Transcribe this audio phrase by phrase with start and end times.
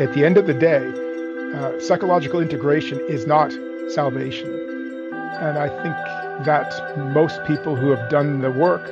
[0.00, 0.86] At the end of the day,
[1.56, 3.52] uh, psychological integration is not
[3.88, 4.48] salvation.
[5.40, 5.96] And I think
[6.46, 8.86] that most people who have done the work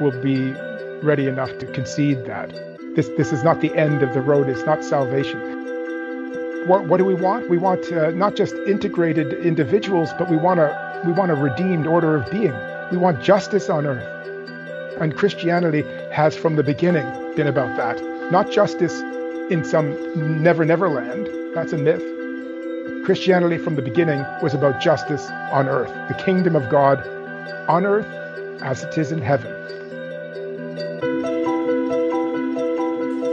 [0.00, 0.50] will be
[1.00, 2.50] ready enough to concede that.
[2.96, 5.38] This, this is not the end of the road, it's not salvation.
[6.66, 7.48] What, what do we want?
[7.48, 11.86] We want uh, not just integrated individuals, but we want, a, we want a redeemed
[11.86, 12.54] order of being.
[12.90, 14.98] We want justice on earth.
[15.00, 17.06] And Christianity has from the beginning
[17.36, 18.02] been about that.
[18.32, 19.00] Not justice
[19.50, 22.02] in some never never land, that's a myth.
[23.04, 26.98] Christianity from the beginning was about justice on earth, the kingdom of God
[27.66, 28.06] on earth
[28.60, 29.50] as it is in heaven.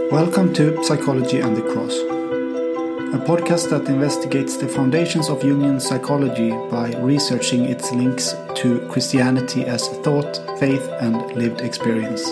[0.10, 1.98] Welcome to Psychology and the Cross,
[3.14, 9.66] a podcast that investigates the foundations of Jungian psychology by researching its links to Christianity
[9.66, 12.26] as thought, faith, and lived experience.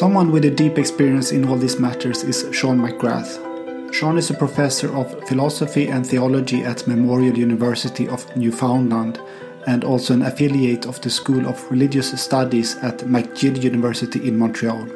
[0.00, 3.92] Someone with a deep experience in all these matters is Sean McGrath.
[3.92, 9.20] Sean is a professor of philosophy and theology at Memorial University of Newfoundland
[9.66, 14.88] and also an affiliate of the School of Religious Studies at McGill University in Montreal.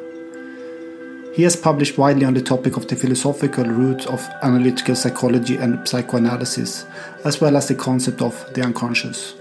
[1.35, 5.87] He has published widely on the topic of the philosophical roots of analytical psychology and
[5.87, 6.87] psychoanalysis,
[7.23, 9.35] as well as the concept of the unconscious.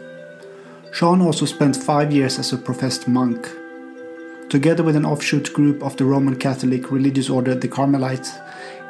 [0.92, 3.48] Sean also spent five years as a professed monk.
[4.54, 8.34] Together with an offshoot group of the Roman Catholic religious order the Carmelites,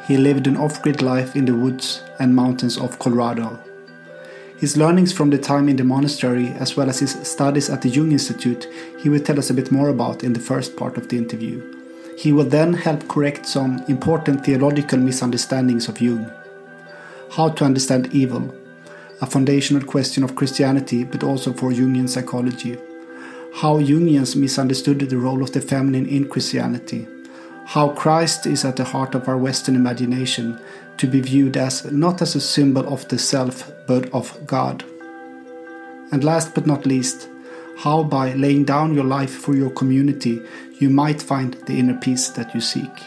[0.07, 3.59] he lived an off grid life in the woods and mountains of Colorado.
[4.59, 7.89] His learnings from the time in the monastery, as well as his studies at the
[7.89, 11.09] Jung Institute, he will tell us a bit more about in the first part of
[11.09, 11.63] the interview.
[12.19, 16.31] He will then help correct some important theological misunderstandings of Jung.
[17.31, 18.55] How to understand evil,
[19.23, 22.77] a foundational question of Christianity but also for Jungian psychology.
[23.55, 27.07] How Jungians misunderstood the role of the feminine in Christianity
[27.65, 30.61] how Christ is at the heart of our Western imagination
[30.99, 34.85] to be viewed as not as a symbol of the self but of God.
[36.13, 37.29] And last but not least,
[37.79, 40.43] how by laying down your life for your community
[40.79, 43.03] you might find the inner peace that you seek.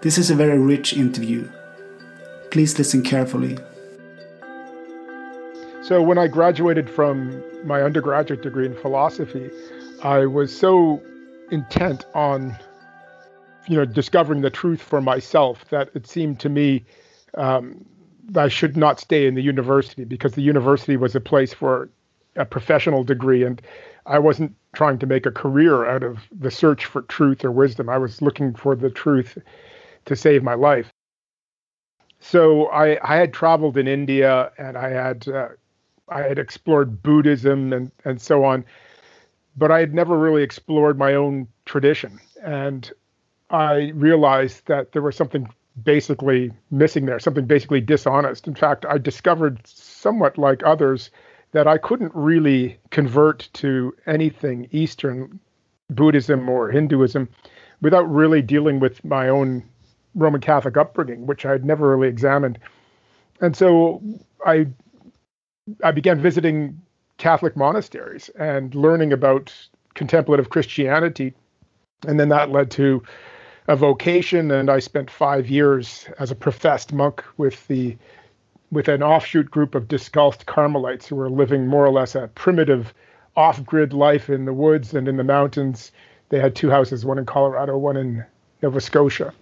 [0.00, 1.48] This is a very rich interview.
[2.50, 3.58] Please listen carefully.
[5.82, 9.50] So, when I graduated from my undergraduate degree in philosophy,
[10.02, 11.02] I was so
[11.50, 12.56] intent on
[13.66, 16.84] you know discovering the truth for myself that it seemed to me
[17.36, 17.84] um,
[18.36, 21.88] I should not stay in the university because the university was a place for
[22.36, 23.60] a professional degree and
[24.06, 27.88] I wasn't trying to make a career out of the search for truth or wisdom.
[27.88, 29.38] I was looking for the truth
[30.06, 30.90] to save my life.
[32.20, 35.48] So I, I had traveled in India and I had uh,
[36.10, 38.64] I had explored Buddhism and and so on,
[39.56, 42.18] but I had never really explored my own tradition.
[42.42, 42.90] And
[43.50, 45.48] I realized that there was something
[45.82, 48.46] basically missing there, something basically dishonest.
[48.46, 51.10] In fact, I discovered somewhat like others
[51.52, 55.40] that I couldn't really convert to anything Eastern
[55.90, 57.28] Buddhism or Hinduism
[57.80, 59.64] without really dealing with my own
[60.14, 62.58] Roman Catholic upbringing, which I had never really examined.
[63.40, 64.02] And so
[64.44, 64.66] I
[65.82, 66.80] I began visiting
[67.18, 69.52] Catholic monasteries and learning about
[69.94, 71.34] contemplative Christianity.
[72.06, 73.02] And then that led to
[73.66, 77.96] a vocation, and I spent five years as a professed monk with the
[78.70, 82.92] with an offshoot group of discalced Carmelites who were living more or less a primitive
[83.34, 85.90] off-grid life in the woods and in the mountains.
[86.28, 88.24] They had two houses, one in Colorado, one in
[88.62, 89.32] Nova Scotia.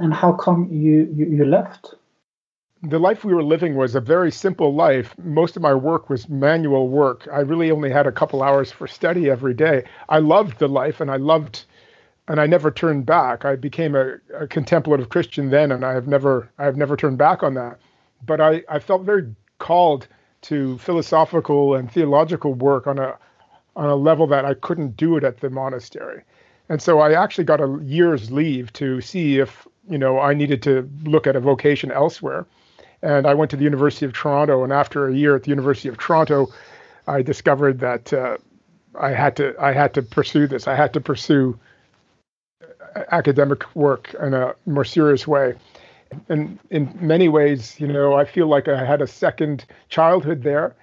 [0.00, 1.94] And how come you, you, you left?
[2.84, 5.14] The life we were living was a very simple life.
[5.22, 7.28] Most of my work was manual work.
[7.32, 9.84] I really only had a couple hours for study every day.
[10.08, 11.64] I loved the life and I loved
[12.26, 13.44] and I never turned back.
[13.44, 17.18] I became a, a, contemplative Christian then, and I have never I have never turned
[17.18, 17.78] back on that.
[18.26, 20.08] But I, I felt very called
[20.42, 23.16] to philosophical and theological work on a
[23.76, 26.22] on a level that I couldn't do it at the monastery.
[26.68, 30.62] And so I actually got a year's leave to see if you know I needed
[30.64, 32.44] to look at a vocation elsewhere.
[33.02, 35.88] And I went to the University of Toronto, and after a year at the University
[35.88, 36.48] of Toronto,
[37.06, 38.36] I discovered that uh,
[38.98, 40.68] I had to I had to pursue this.
[40.68, 41.58] I had to pursue
[43.10, 45.54] academic work in a more serious way.
[46.28, 50.74] And in many ways, you know, I feel like I had a second childhood there,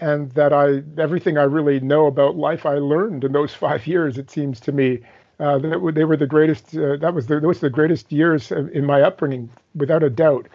[0.00, 4.18] and that I everything I really know about life I learned in those five years.
[4.18, 5.00] It seems to me
[5.40, 6.76] uh, that they were the greatest.
[6.76, 10.46] Uh, that was the those the greatest years in my upbringing, without a doubt.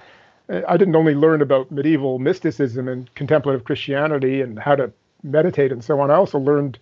[0.50, 4.92] I didn't only learn about medieval mysticism and contemplative Christianity and how to
[5.24, 6.12] meditate and so on.
[6.12, 6.80] I also learned,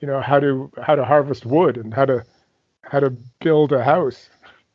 [0.00, 2.24] you know, how to how to harvest wood and how to
[2.82, 3.10] how to
[3.40, 4.28] build a house.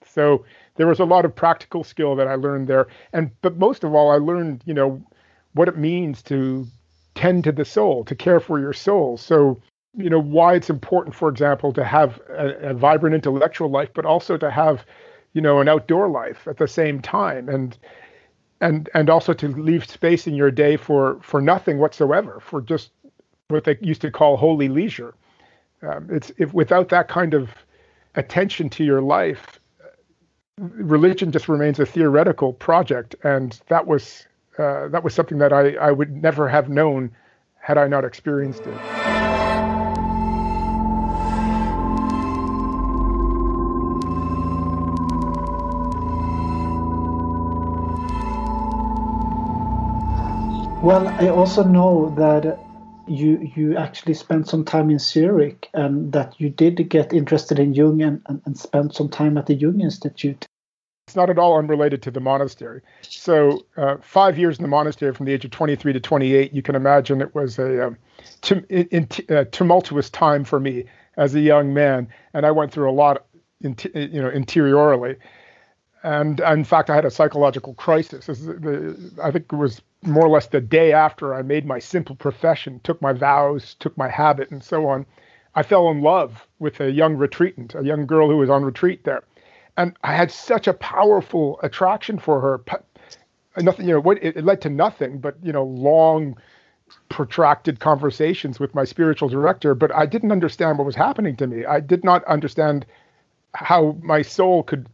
[0.06, 0.46] So
[0.76, 3.96] there was a lot of practical skill that I learned there, and but most of
[3.96, 5.02] all, I learned you know
[5.54, 6.68] what it means to
[7.16, 9.18] tend to the soul, to care for your soul.
[9.18, 9.62] So
[9.96, 14.06] you know why it's important, for example, to have a, a vibrant intellectual life, but
[14.06, 14.86] also to have
[15.34, 17.78] you know an outdoor life at the same time, and
[18.62, 22.92] and and also to leave space in your day for for nothing whatsoever, for just
[23.50, 25.14] what they used to call holy leisure.
[25.82, 27.50] Um, it's if without that kind of
[28.16, 29.60] attention to your life,
[30.58, 34.26] religion just remains a theoretical project, and that was
[34.58, 37.12] uh, that was something that I, I would never have known
[37.60, 38.97] had I not experienced it.
[50.84, 52.60] Well, I also know that
[53.08, 57.74] you you actually spent some time in Zurich and that you did get interested in
[57.74, 60.46] Jung and, and, and spent some time at the Jung Institute.
[61.08, 62.82] It's not at all unrelated to the monastery.
[63.02, 66.62] So, uh, five years in the monastery from the age of 23 to 28, you
[66.62, 67.98] can imagine it was a, um,
[68.52, 70.84] uh, tumultuous time for me
[71.16, 72.10] as a young man.
[72.34, 73.26] And I went through a lot,
[73.62, 75.16] in, you know, interiorly.
[76.08, 78.30] And in fact, I had a psychological crisis.
[78.30, 82.80] I think it was more or less the day after I made my simple profession,
[82.86, 85.06] took my vows, took my habit, and so on,
[85.56, 89.04] I fell in love with a young retreatant, a young girl who was on retreat
[89.04, 89.22] there.
[89.76, 92.62] And I had such a powerful attraction for her.
[93.58, 96.38] Nothing, you know, what it, it led to nothing but, you know, long,
[97.10, 101.66] protracted conversations with my spiritual director, but I didn't understand what was happening to me.
[101.66, 102.86] I did not understand
[103.56, 104.88] how my soul could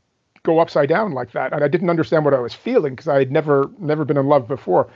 [0.43, 1.53] go upside down like that.
[1.53, 4.27] And I didn't understand what I was feeling because I had never never been in
[4.27, 4.89] love before.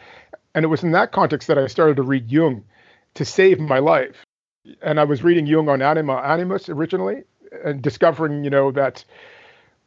[0.53, 2.63] And it was in that context that I started to read Jung
[3.15, 4.25] to save my life.
[4.81, 7.23] And I was reading Jung on anima animus originally
[7.63, 9.03] and discovering, you know, that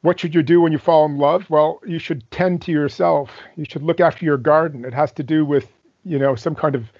[0.03, 1.49] what should you do when you fall in love?
[1.51, 3.31] Well, you should tend to yourself.
[3.57, 4.85] You should look after your garden.
[4.85, 5.69] It has to do with,
[6.05, 6.91] you know, some kind of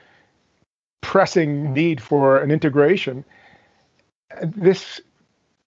[1.01, 3.25] pressing need for an integration.
[4.43, 5.01] This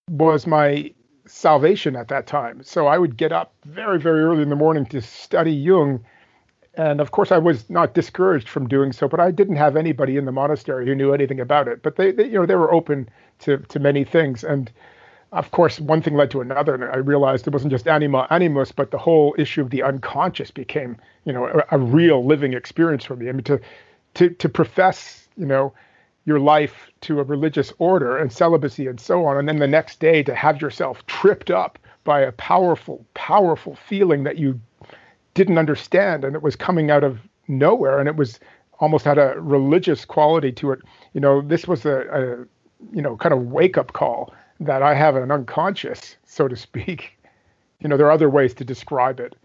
[0.10, 0.94] was my
[1.26, 2.64] salvation at that time.
[2.64, 6.04] So I would get up very, very early in the morning to study Jung.
[6.76, 10.18] And of course, I was not discouraged from doing so, but I didn't have anybody
[10.18, 11.84] in the monastery who knew anything about it.
[11.84, 13.10] But they, they you know, they were open
[13.40, 14.44] to to many things.
[14.44, 14.72] And
[15.32, 18.72] of course, one thing led to another, and I realized it wasn't just anima animus,
[18.72, 23.06] but the whole issue of the unconscious became, you know, a, a real living experience
[23.06, 23.30] for me.
[23.30, 23.60] I mean, to
[24.16, 25.74] to to profess, you know,
[26.26, 29.38] your life to a religious order and celibacy and so on.
[29.38, 34.24] And then the next day to have yourself tripped up by a powerful, powerful feeling
[34.24, 34.60] that you
[35.34, 38.40] didn't understand and it was coming out of nowhere and it was
[38.80, 40.80] almost had a religious quality to it.
[41.14, 44.94] You know, this was a, a you know, kind of wake up call that I
[44.94, 47.18] have an unconscious, so to speak.
[47.80, 49.36] You know, there are other ways to describe it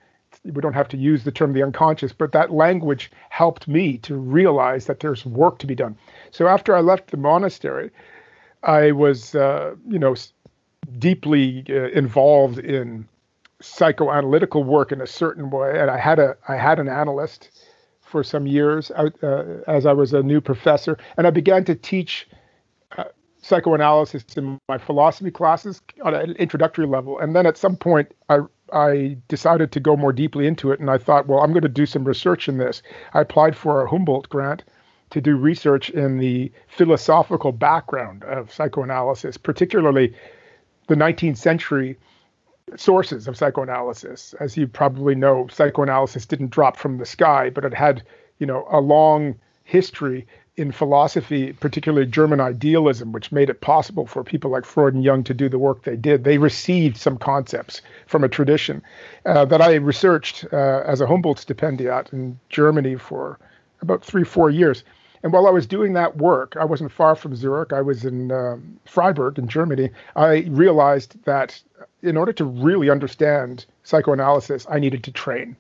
[0.53, 4.17] we don't have to use the term the unconscious, but that language helped me to
[4.17, 5.97] realize that there's work to be done.
[6.31, 7.91] So after I left the monastery,
[8.63, 10.15] I was, uh, you know,
[10.99, 13.07] deeply uh, involved in
[13.63, 17.51] psychoanalytical work in a certain way, and I had a I had an analyst
[18.01, 19.11] for some years uh,
[19.67, 22.29] as I was a new professor, and I began to teach
[22.97, 23.05] uh,
[23.43, 28.41] psychoanalysis in my philosophy classes on an introductory level, and then at some point I
[28.73, 31.69] I decided to go more deeply into it, and I thought, well, I'm going to
[31.69, 32.83] do some research in this.
[33.15, 34.65] I applied for a Humboldt grant
[35.11, 40.15] to do research in the philosophical background of psychoanalysis, particularly
[40.87, 41.97] the 19th century
[42.77, 44.35] sources of psychoanalysis.
[44.41, 48.03] As you probably know, psychoanalysis didn't drop from the sky, but it had,
[48.39, 49.35] you know, a long
[49.65, 50.27] history
[50.59, 55.23] in philosophy, particularly German idealism, which made it possible for people like Freud and Jung
[55.25, 56.25] to do the work they did.
[56.25, 58.83] They received some concepts from a tradition
[59.25, 63.39] uh, that I researched uh, as a Humboldt stipendiat in Germany for
[63.81, 64.83] about three, four years.
[65.23, 67.73] And while I was doing that work, I wasn't far from Zurich.
[67.73, 69.91] I was in um, Freiburg in Germany.
[70.17, 71.61] I realized that
[72.03, 75.57] in order to really understand psychoanalysis, I needed to train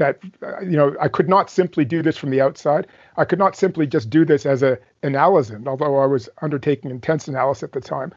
[0.00, 0.18] that
[0.62, 2.88] you know I could not simply do this from the outside.
[3.16, 7.28] I could not simply just do this as a analysand, although I was undertaking intense
[7.28, 8.12] analysis at the time.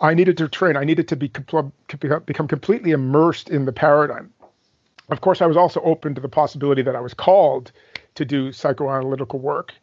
[0.00, 0.76] I needed to train.
[0.76, 4.32] I needed to be become completely immersed in the paradigm.
[5.10, 7.70] Of course, I was also open to the possibility that I was called
[8.14, 9.74] to do psychoanalytical work.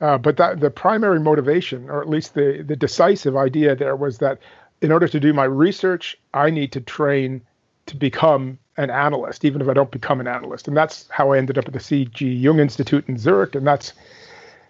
[0.00, 4.18] Uh, but that the primary motivation, or at least the the decisive idea there, was
[4.18, 4.38] that
[4.80, 7.42] in order to do my research, I need to train
[7.86, 10.68] to become an analyst, even if I don't become an analyst.
[10.68, 12.26] And that's how I ended up at the C.G.
[12.26, 13.92] Jung Institute in Zurich, and that's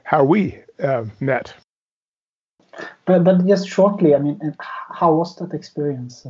[0.04, 1.52] how we uh, met.
[3.04, 6.26] But, but just shortly, I mean, how was that experience?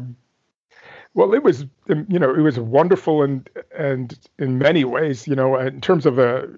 [1.14, 5.35] Well, it was, um, you know, it was wonderful and and in many ways, you
[5.35, 6.49] know, in terms of a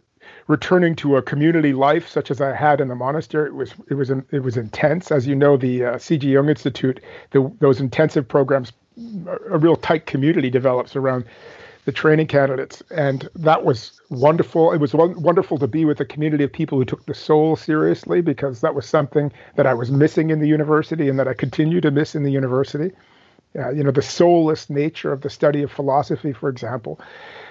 [0.47, 3.49] returning to a community life such as I had in the monastery.
[3.49, 5.57] It was it was it was intense, as you know.
[5.57, 6.29] The uh, C.G.
[6.31, 8.73] Jung Institute, the, those intensive programs,
[9.49, 11.25] a real tight community develops around
[11.85, 14.73] the training candidates, and that was wonderful.
[14.73, 18.21] It was wonderful to be with a community of people who took the soul seriously
[18.21, 21.81] because that was something that I was missing in the university and that I continue
[21.81, 22.93] to miss in the university.
[23.59, 27.01] Uh, you know, the soulless nature of the study of philosophy, for example,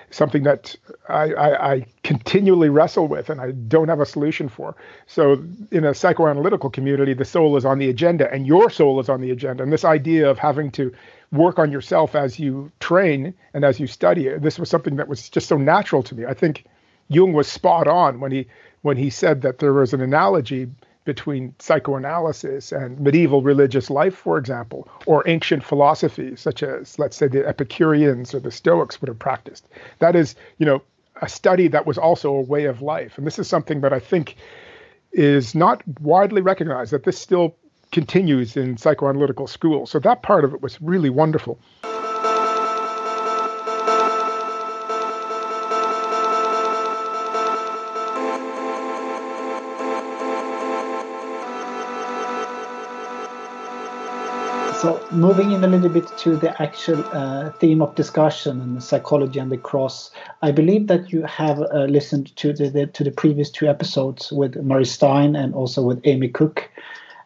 [0.09, 0.75] something that
[1.09, 4.75] I, I, I, continually wrestle with and I don't have a solution for.
[5.05, 5.33] So,
[5.71, 9.21] in a psychoanalytical community, the soul is on the agenda and your soul is on
[9.21, 9.63] the agenda.
[9.63, 10.93] And this idea of having to
[11.31, 15.29] work on yourself as you train and as you study, this was something that was
[15.29, 16.25] just so natural to me.
[16.25, 16.65] I think
[17.09, 18.47] Jung was spot on when he
[18.81, 20.69] when he said that there was an analogy
[21.07, 27.27] between psychoanalysis and medieval religious life, for example, or ancient philosophy, such as, let's say,
[27.27, 29.65] the Epicureans or the Stoics would have practiced.
[29.99, 30.81] That is, you know,
[31.21, 33.17] a study that was also a way of life.
[33.17, 34.35] And this is something that I think
[35.13, 37.55] is not widely recognized, that this still
[37.93, 39.89] continues in psychoanalytical schools.
[39.89, 41.57] So that part of it was really wonderful.
[54.87, 58.79] So moving in a little bit to the actual uh, theme of discussion and the
[58.79, 63.03] psychology and the cross, I believe that you have uh, listened to the, the, to
[63.03, 66.69] the previous two episodes with Murray Stein and also with Amy Cook,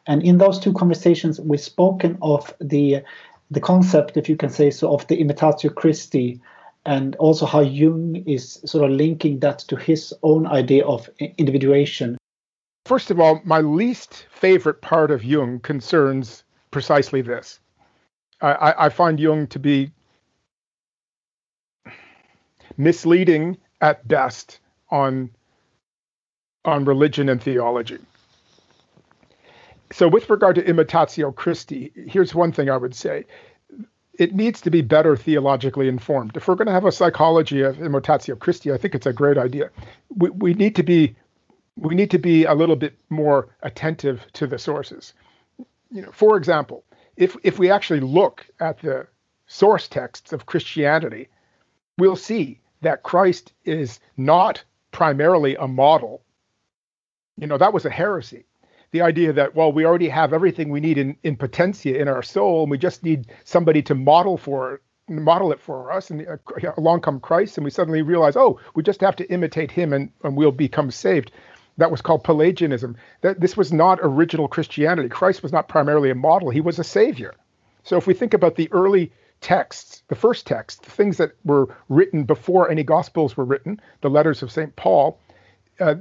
[0.07, 3.03] and in those two conversations, we've spoken of the
[3.51, 6.41] the concept, if you can say so, of the imitatio Christi,
[6.87, 12.17] and also how Jung is sort of linking that to his own idea of individuation.
[12.87, 17.59] First of all, my least favorite part of Jung concerns precisely this.
[18.41, 19.91] I, I find Jung to be
[22.77, 24.59] misleading at best
[24.89, 25.29] on
[26.63, 27.97] on religion and theology.
[29.91, 33.25] So, with regard to imitatio Christi, here's one thing I would say:
[34.17, 36.35] it needs to be better theologically informed.
[36.35, 39.37] If we're going to have a psychology of imitatio Christi, I think it's a great
[39.37, 39.69] idea.
[40.15, 41.15] We we need to be
[41.75, 45.13] we need to be a little bit more attentive to the sources
[45.91, 46.83] you know, for example,
[47.17, 49.07] if if we actually look at the
[49.47, 51.27] source texts of Christianity,
[51.97, 56.23] we'll see that Christ is not primarily a model.
[57.37, 58.45] You know, that was a heresy.
[58.91, 62.23] The idea that, well, we already have everything we need in, in potentia in our
[62.23, 66.09] soul, and we just need somebody to model for model it for us.
[66.09, 66.37] And uh,
[66.77, 70.11] along come Christ, and we suddenly realize, oh, we just have to imitate him and,
[70.23, 71.31] and we'll become saved
[71.81, 72.95] that was called Pelagianism.
[73.21, 75.09] That this was not original Christianity.
[75.09, 77.35] Christ was not primarily a model; he was a savior.
[77.83, 79.11] So if we think about the early
[79.41, 84.09] texts, the first texts, the things that were written before any Gospels were written, the
[84.09, 85.19] letters of Saint Paul,
[85.79, 85.95] uh,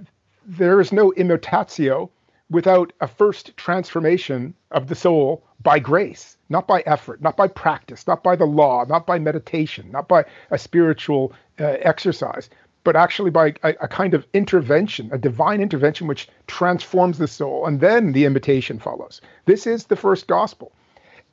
[0.47, 2.11] there is no imitatio
[2.51, 8.07] without a first transformation of the soul by grace, not by effort, not by practice,
[8.07, 12.51] not by the law, not by meditation, not by a spiritual uh, exercise,
[12.85, 17.67] but actually by a, a, kind of intervention, a divine intervention which transforms the soul,
[17.67, 19.21] and then the invitation follows.
[19.45, 20.73] This is the first gospel.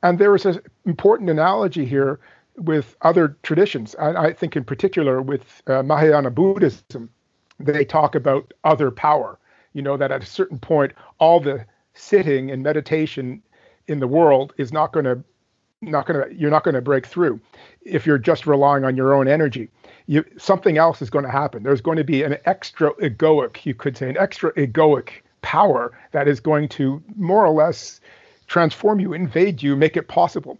[0.02, 2.20] And there is an important analogy here
[2.56, 3.94] with other traditions.
[3.98, 7.10] I, I think, in particular, with uh, Mahayana Buddhism,
[7.58, 9.38] they talk about other power.
[9.72, 11.64] You know, that at a certain point, all the
[11.94, 13.42] sitting and meditation
[13.86, 15.22] in the world is not going to
[15.80, 17.40] not going to you're not going to break through
[17.82, 19.68] if you're just relying on your own energy
[20.08, 21.62] you, something else is going to happen.
[21.62, 25.10] There's going to be an extra egoic, you could say, an extra egoic
[25.42, 28.00] power that is going to more or less
[28.46, 30.58] transform you, invade you, make it possible.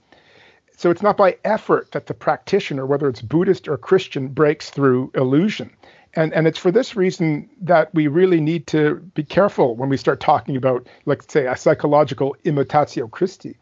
[0.76, 5.10] So it's not by effort that the practitioner, whether it's Buddhist or Christian, breaks through
[5.14, 5.70] illusion.
[6.12, 9.96] And, and it's for this reason that we really need to be careful when we
[9.96, 13.56] start talking about, let's say, a psychological imitatio Christi.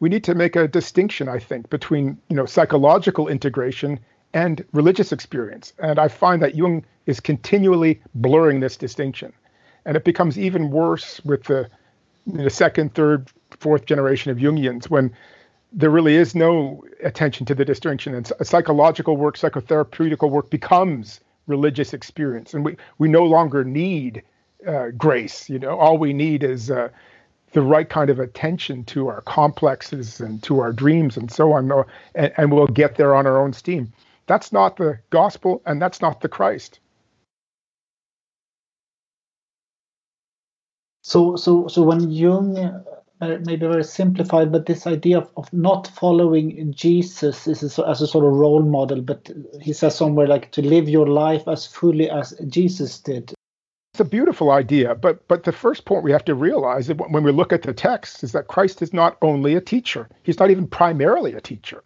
[0.00, 4.00] We need to make a distinction, I think, between you know psychological integration
[4.34, 5.72] and religious experience.
[5.78, 9.32] And I find that Jung is continually blurring this distinction.
[9.86, 11.70] And it becomes even worse with the,
[12.26, 15.12] the second, third, fourth generation of Jungians when
[15.72, 18.14] there really is no attention to the distinction.
[18.14, 22.52] And psychological work, psychotherapeutical work becomes religious experience.
[22.52, 24.22] And we, we no longer need
[24.66, 25.48] uh, grace.
[25.48, 26.88] You know, all we need is uh,
[27.56, 31.72] the right kind of attention to our complexes and to our dreams and so on.
[32.14, 33.94] And, and we'll get there on our own steam.
[34.26, 36.80] That's not the gospel and that's not the Christ.
[41.00, 45.86] So, so, so when Jung uh, maybe very simplified, but this idea of, of not
[45.86, 49.00] following Jesus is a, as a sort of role model.
[49.00, 49.30] But
[49.62, 53.32] he says somewhere like to live your life as fully as Jesus did.
[53.96, 57.32] It's a beautiful idea, but but the first point we have to realize when we
[57.32, 60.66] look at the text is that Christ is not only a teacher; he's not even
[60.66, 61.82] primarily a teacher.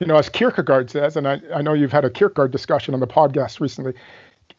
[0.00, 2.98] You know, as Kierkegaard says, and I, I know you've had a Kierkegaard discussion on
[2.98, 3.92] the podcast recently.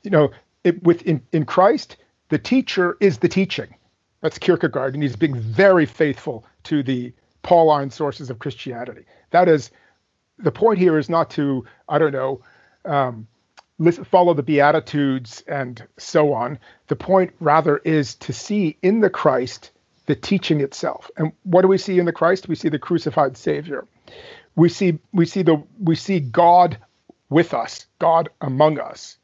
[0.03, 0.31] You know,
[0.63, 1.97] it, with in, in Christ,
[2.29, 3.75] the teacher is the teaching.
[4.21, 9.03] That's Kierkegaard, and he's being very faithful to the Pauline sources of Christianity.
[9.31, 9.71] That is,
[10.39, 12.41] the point here is not to I don't know.
[12.85, 13.27] Um,
[14.05, 16.59] follow the Beatitudes and so on.
[16.87, 19.71] The point rather is to see in the Christ
[20.05, 21.11] the teaching itself.
[21.17, 22.47] And what do we see in the Christ?
[22.47, 23.85] We see the crucified Savior.
[24.55, 26.77] We see we see the we see God
[27.29, 29.17] with us, God among us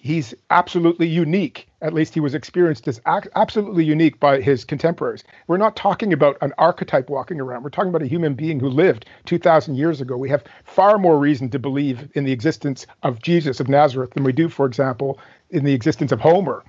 [0.00, 1.67] he's absolutely unique.
[1.80, 5.22] At least he was experienced as absolutely unique by his contemporaries.
[5.46, 7.62] We're not talking about an archetype walking around.
[7.62, 10.16] We're talking about a human being who lived 2,000 years ago.
[10.16, 14.24] We have far more reason to believe in the existence of Jesus of Nazareth than
[14.24, 15.20] we do, for example,
[15.50, 16.64] in the existence of Homer.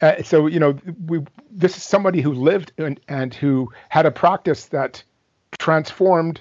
[0.00, 4.10] Uh, so you know, we this is somebody who lived and, and who had a
[4.10, 5.04] practice that
[5.58, 6.40] transformed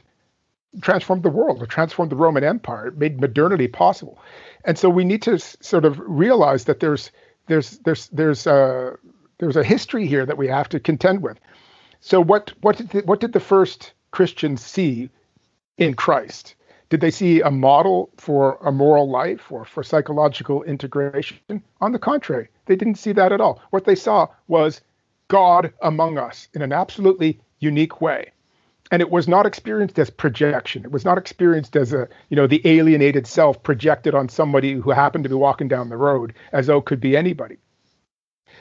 [0.82, 2.92] transformed the world, or transformed the Roman Empire.
[2.92, 4.18] Made modernity possible
[4.66, 7.12] and so we need to sort of realize that there's
[7.48, 8.98] there's there's there's a
[9.40, 11.40] there's a history here that we have to contend with.
[12.00, 15.10] So what what did the, what did the first Christians see
[15.78, 16.56] in Christ?
[16.90, 21.64] Did they see a model for a moral life or for psychological integration?
[21.80, 23.62] On the contrary, they didn't see that at all.
[23.70, 24.82] What they saw was
[25.30, 28.34] God among us in an absolutely unique way
[28.92, 30.84] and it was not experienced as projection.
[30.84, 34.92] It was not experienced as a you know the alienated self projected on somebody who
[34.92, 37.58] happened to be walking down the road as though it could be anybody.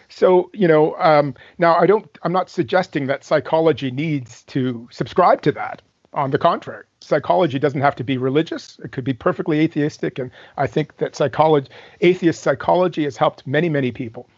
[0.08, 5.42] So you know um, now i don't i'm not suggesting that psychology needs to subscribe
[5.42, 5.82] to that.
[6.12, 8.78] On the contrary psychology doesn't have to be religious.
[8.84, 10.18] It could be perfectly atheistic.
[10.18, 11.68] And i think that psychology
[12.00, 14.28] atheist psychology has helped many many people.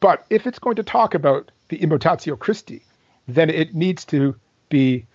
[0.00, 2.82] But if it's going to talk about the imitatio christi
[3.26, 4.36] then it needs to
[4.74, 5.06] be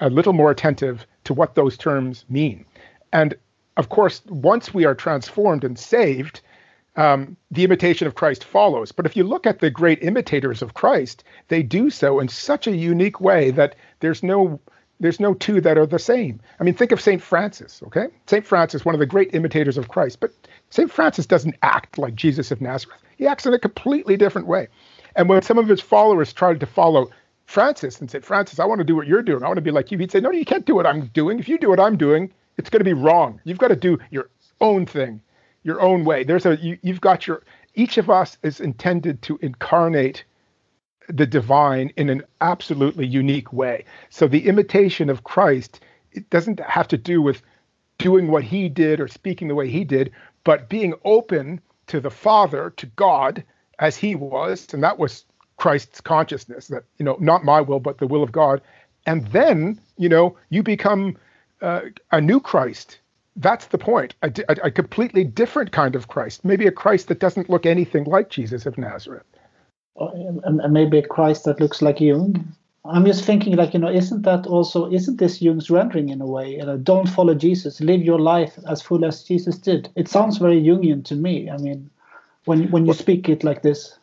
[0.00, 2.64] a little more attentive to what those terms mean.
[3.12, 3.34] And
[3.76, 6.40] of course, once we are transformed and saved,
[6.96, 8.90] um, the imitation of Christ follows.
[8.90, 12.66] But if you look at the great imitators of Christ, they do so in such
[12.66, 14.60] a unique way that there's no
[15.00, 16.40] there's no two that are the same.
[16.60, 17.82] I mean, think of Saint Francis.
[17.86, 20.32] Okay, Saint Francis, one of the great imitators of Christ, but
[20.70, 23.02] Saint Francis doesn't act like Jesus of Nazareth.
[23.18, 24.68] He acts in a completely different way.
[25.16, 27.10] And when some of his followers tried to follow
[27.46, 29.42] Francis and said, Francis, I want to do what you're doing.
[29.42, 29.98] I want to be like you.
[29.98, 31.38] He'd say, No, you can't do what I'm doing.
[31.38, 33.40] If you do what I'm doing, it's going to be wrong.
[33.44, 35.20] You've got to do your own thing,
[35.62, 36.24] your own way.
[36.24, 37.42] There's a you, you've got your
[37.74, 40.24] each of us is intended to incarnate
[41.08, 43.84] the divine in an absolutely unique way.
[44.10, 45.80] So the imitation of Christ,
[46.12, 47.42] it doesn't have to do with
[47.98, 50.12] doing what he did or speaking the way he did,
[50.44, 53.44] but being open to the Father, to God,
[53.78, 55.24] as he was, and that was
[55.62, 58.60] Christ's consciousness that you know not my will but the will of God,
[59.06, 61.16] and then you know you become
[61.60, 62.98] uh, a new Christ.
[63.36, 64.16] That's the point.
[64.22, 68.04] A, a, a, completely different kind of Christ, maybe a Christ that doesn't look anything
[68.04, 69.22] like Jesus of Nazareth.
[69.96, 72.44] And maybe a Christ that looks like Jung.
[72.84, 76.26] I'm just thinking, like you know, isn't that also isn't this Jung's rendering in a
[76.26, 76.56] way?
[76.56, 79.88] You know, don't follow Jesus, live your life as full as Jesus did.
[79.94, 81.48] It sounds very Jungian to me.
[81.48, 81.88] I mean,
[82.46, 83.96] when when you well, speak it like this.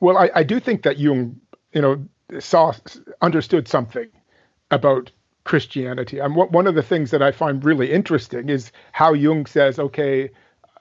[0.00, 1.40] Well, I, I do think that Jung,
[1.72, 2.04] you know,
[2.40, 2.72] saw
[3.20, 4.08] understood something
[4.70, 5.10] about
[5.44, 6.18] Christianity.
[6.18, 10.30] And one of the things that I find really interesting is how Jung says, okay,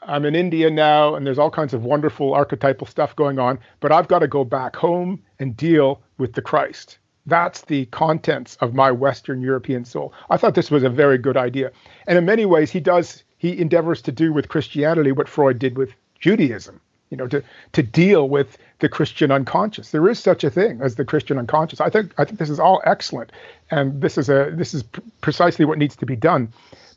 [0.01, 3.91] I'm in India now, and there's all kinds of wonderful archetypal stuff going on, but
[3.91, 6.99] I've got to go back home and deal with the Christ.
[7.25, 10.13] That's the contents of my Western European soul.
[10.29, 11.71] I thought this was a very good idea.
[12.05, 15.77] And in many ways, he does, he endeavors to do with Christianity what Freud did
[15.77, 17.43] with Judaism you know, to
[17.73, 19.91] to deal with the Christian unconscious.
[19.91, 21.81] There is such a thing as the Christian unconscious.
[21.81, 23.31] I think I think this is all excellent,
[23.71, 24.83] and this is a this is
[25.21, 26.51] precisely what needs to be done.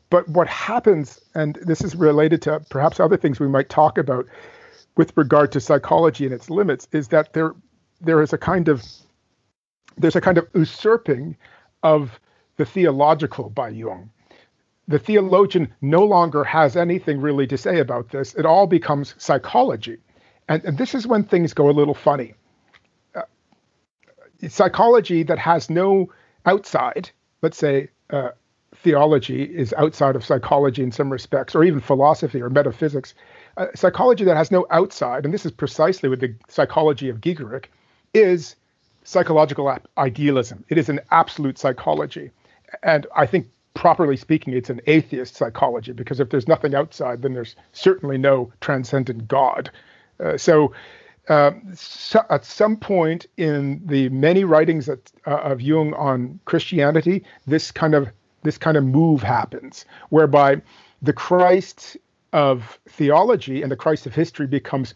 [0.09, 4.25] But what happens, and this is related to perhaps other things we might talk about
[4.97, 7.55] with regard to psychology and its limits, is that there
[8.01, 8.83] there is a kind of
[9.97, 11.37] there's a kind of usurping
[11.83, 12.19] of
[12.57, 14.09] the theological by Jung
[14.87, 18.33] the theologian no longer has anything really to say about this.
[18.35, 19.97] It all becomes psychology.
[20.49, 22.33] And, and this is when things go a little funny.
[23.15, 23.21] Uh,
[24.47, 26.11] psychology that has no
[26.45, 27.09] outside,
[27.41, 28.29] let's say uh,
[28.75, 33.13] theology is outside of psychology in some respects, or even philosophy or metaphysics.
[33.57, 37.65] Uh, psychology that has no outside, and this is precisely with the psychology of Giegerich,
[38.13, 38.55] is
[39.03, 40.63] psychological idealism.
[40.69, 42.31] It is an absolute psychology.
[42.83, 43.47] And I think,
[43.81, 48.53] properly speaking, it's an atheist psychology because if there's nothing outside, then there's certainly no
[48.61, 49.71] transcendent God.
[50.23, 50.71] Uh, so,
[51.29, 57.23] uh, so, at some point in the many writings that, uh, of Jung on Christianity,
[57.47, 58.07] this kind of
[58.43, 60.61] this kind of move happens, whereby
[61.01, 61.97] the Christ
[62.33, 64.93] of theology and the Christ of history becomes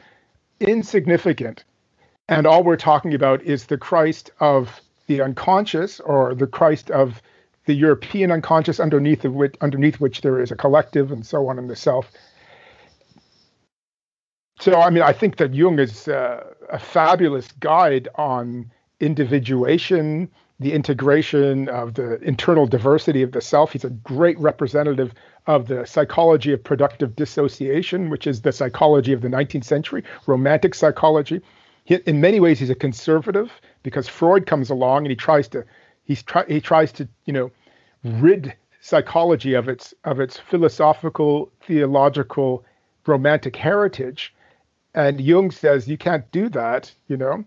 [0.59, 1.63] insignificant
[2.27, 7.21] and all we're talking about is the Christ of the unconscious or the Christ of
[7.65, 11.67] the European unconscious underneath which underneath which there is a collective and so on in
[11.67, 12.11] the self.
[14.59, 20.73] So I mean I think that Jung is uh, a fabulous guide on individuation, the
[20.73, 23.73] integration of the internal diversity of the self.
[23.73, 25.13] He's a great representative
[25.47, 30.73] of the psychology of productive dissociation, which is the psychology of the 19th century, romantic
[30.73, 31.41] psychology
[31.85, 33.51] he, in many ways he's a conservative
[33.83, 35.63] because Freud comes along and he tries to
[36.05, 37.51] he's try, he tries to you know
[38.03, 42.63] rid psychology of its of its philosophical theological
[43.05, 44.33] romantic heritage.
[44.93, 47.43] And Jung says you can't do that you know.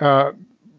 [0.00, 0.32] Uh,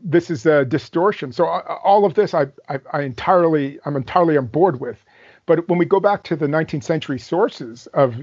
[0.04, 1.32] this is a distortion.
[1.32, 5.04] So uh, all of this I, I I entirely I'm entirely on board with.
[5.46, 8.16] But when we go back to the 19th century sources of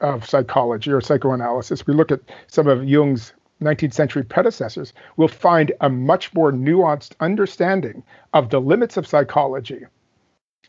[0.00, 5.72] of psychology or psychoanalysis we look at some of Jung's 19th century predecessors, will find
[5.80, 9.84] a much more nuanced understanding of the limits of psychology,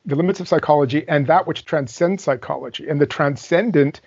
[0.05, 4.01] the limits of psychology, and that which transcends psychology, and the transcendent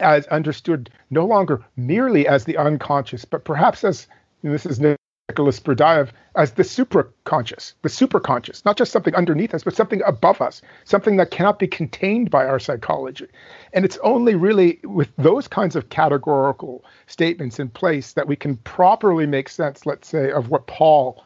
[0.00, 4.08] as understood no longer merely as the unconscious, but perhaps as
[4.42, 4.80] this is
[5.30, 10.42] Nicholas Berdyaev as the superconscious, the superconscious, not just something underneath us, but something above
[10.42, 13.26] us, something that cannot be contained by our psychology.
[13.72, 18.58] And it's only really with those kinds of categorical statements in place that we can
[18.58, 21.24] properly make sense, let's say, of what Paul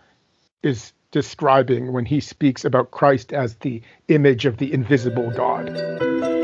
[0.62, 6.37] is describing when he speaks about Christ as the image of the invisible God.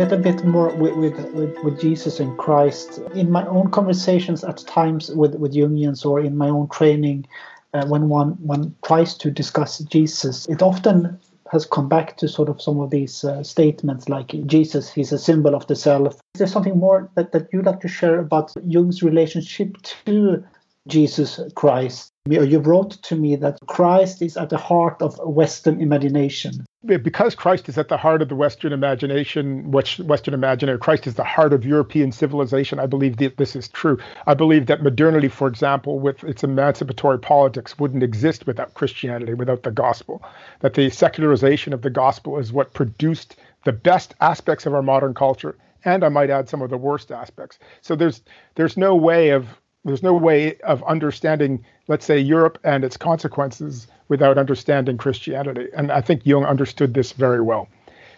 [0.00, 5.10] Little bit more with, with, with, Jesus and Christ, in my own conversations at times
[5.10, 7.26] with, with Jungians or in my own training,
[7.74, 11.18] uh, when one, one tries to discuss Jesus, it often
[11.52, 15.18] has come back to sort of some of these uh, statements like Jesus, he's a
[15.18, 16.14] symbol of the self.
[16.34, 20.42] Is there something more that, that you'd like to share about Jung's relationship to
[20.86, 22.09] Jesus Christ?
[22.28, 26.66] You wrote to me that Christ is at the heart of Western imagination.
[26.84, 31.14] Because Christ is at the heart of the Western imagination, which Western imaginary, Christ is
[31.14, 32.78] the heart of European civilization.
[32.78, 33.96] I believe that this is true.
[34.26, 39.62] I believe that modernity, for example, with its emancipatory politics, wouldn't exist without Christianity, without
[39.62, 40.22] the gospel.
[40.60, 45.14] That the secularization of the gospel is what produced the best aspects of our modern
[45.14, 45.56] culture,
[45.86, 47.58] and I might add some of the worst aspects.
[47.80, 48.20] So there's
[48.56, 49.46] there's no way of
[49.84, 55.66] there's no way of understanding, let's say, Europe and its consequences without understanding Christianity.
[55.74, 57.68] And I think Jung understood this very well.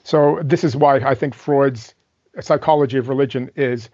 [0.04, 1.94] So this is why I think Freud's
[2.38, 3.88] psychology of religion is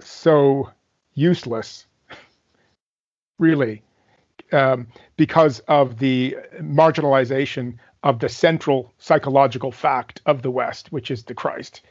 [0.00, 0.70] so
[1.12, 1.84] useless,
[3.38, 3.82] really,
[4.50, 4.86] um,
[5.18, 11.34] because of the marginalization of the central psychological fact of the West, which is the
[11.34, 11.82] Christ.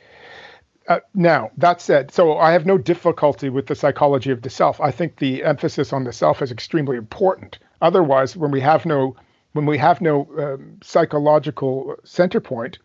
[0.92, 4.82] Uh, now, that said, so I have no difficulty with the psychology of the self.
[4.82, 7.60] I think the emphasis on the self is extremely important.
[7.82, 9.16] Otherwise, when we have no
[9.54, 12.78] when we have no um, psychological center point,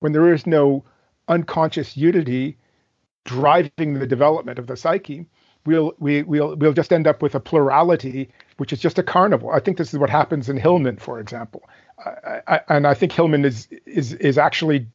[0.00, 0.82] when there is no
[1.28, 2.56] unconscious unity
[3.24, 5.26] driving the development of the psyche,
[5.66, 9.50] we'll we, we'll we'll just end up with a plurality, which is just a carnival.
[9.50, 11.68] I think this is what happens in Hillman, for example,
[12.02, 14.86] I, I, and I think Hillman is is is actually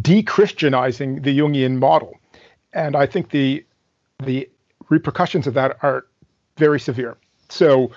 [0.00, 2.18] de-Christianizing the Jungian model.
[2.72, 3.64] And I think the
[4.24, 4.48] the
[4.88, 6.06] repercussions of that are
[6.56, 7.16] very severe.
[7.48, 7.90] So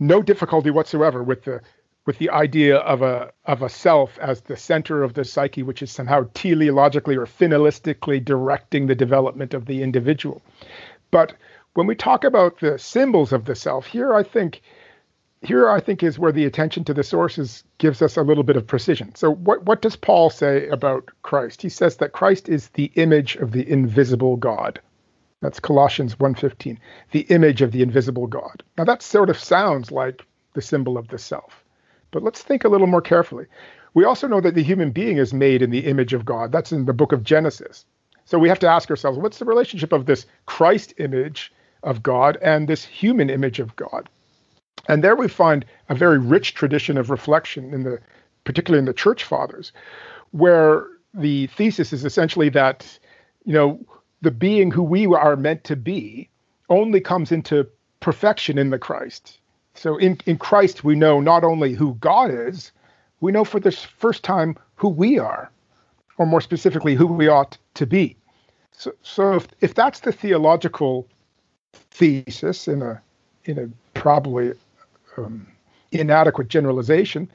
[0.00, 1.60] no difficulty whatsoever with the
[2.06, 5.82] with the idea of a of a self as the center of the psyche, which
[5.82, 10.42] is somehow teleologically or finalistically directing the development of the individual.
[11.10, 11.34] But
[11.74, 14.62] when we talk about the symbols of the self, here I think
[15.42, 18.56] here I think is where the attention to the sources gives us a little bit
[18.56, 19.14] of precision.
[19.14, 21.62] So what what does Paul say about Christ?
[21.62, 24.80] He says that Christ is the image of the invisible God.
[25.40, 26.78] That's Colossians 1:15.
[27.12, 28.62] The image of the invisible God.
[28.76, 31.64] Now that sort of sounds like the symbol of the self.
[32.10, 33.46] But let's think a little more carefully.
[33.94, 36.52] We also know that the human being is made in the image of God.
[36.52, 37.84] That's in the book of Genesis.
[38.24, 42.36] So we have to ask ourselves, what's the relationship of this Christ image of God
[42.42, 44.08] and this human image of God?
[44.86, 47.98] And there we find a very rich tradition of reflection in the
[48.44, 49.72] particularly in the church fathers,
[50.30, 52.98] where the thesis is essentially that,
[53.44, 53.78] you know,
[54.22, 56.30] the being who we are meant to be
[56.70, 57.66] only comes into
[58.00, 59.38] perfection in the Christ.
[59.74, 62.72] So in, in Christ, we know not only who God is,
[63.20, 65.50] we know for the first time who we are,
[66.16, 68.16] or more specifically, who we ought to be.
[68.72, 71.06] So, so if, if that's the theological
[71.72, 73.00] thesis in a
[73.44, 74.52] in a probably
[75.26, 75.46] um,
[75.92, 77.30] inadequate generalization,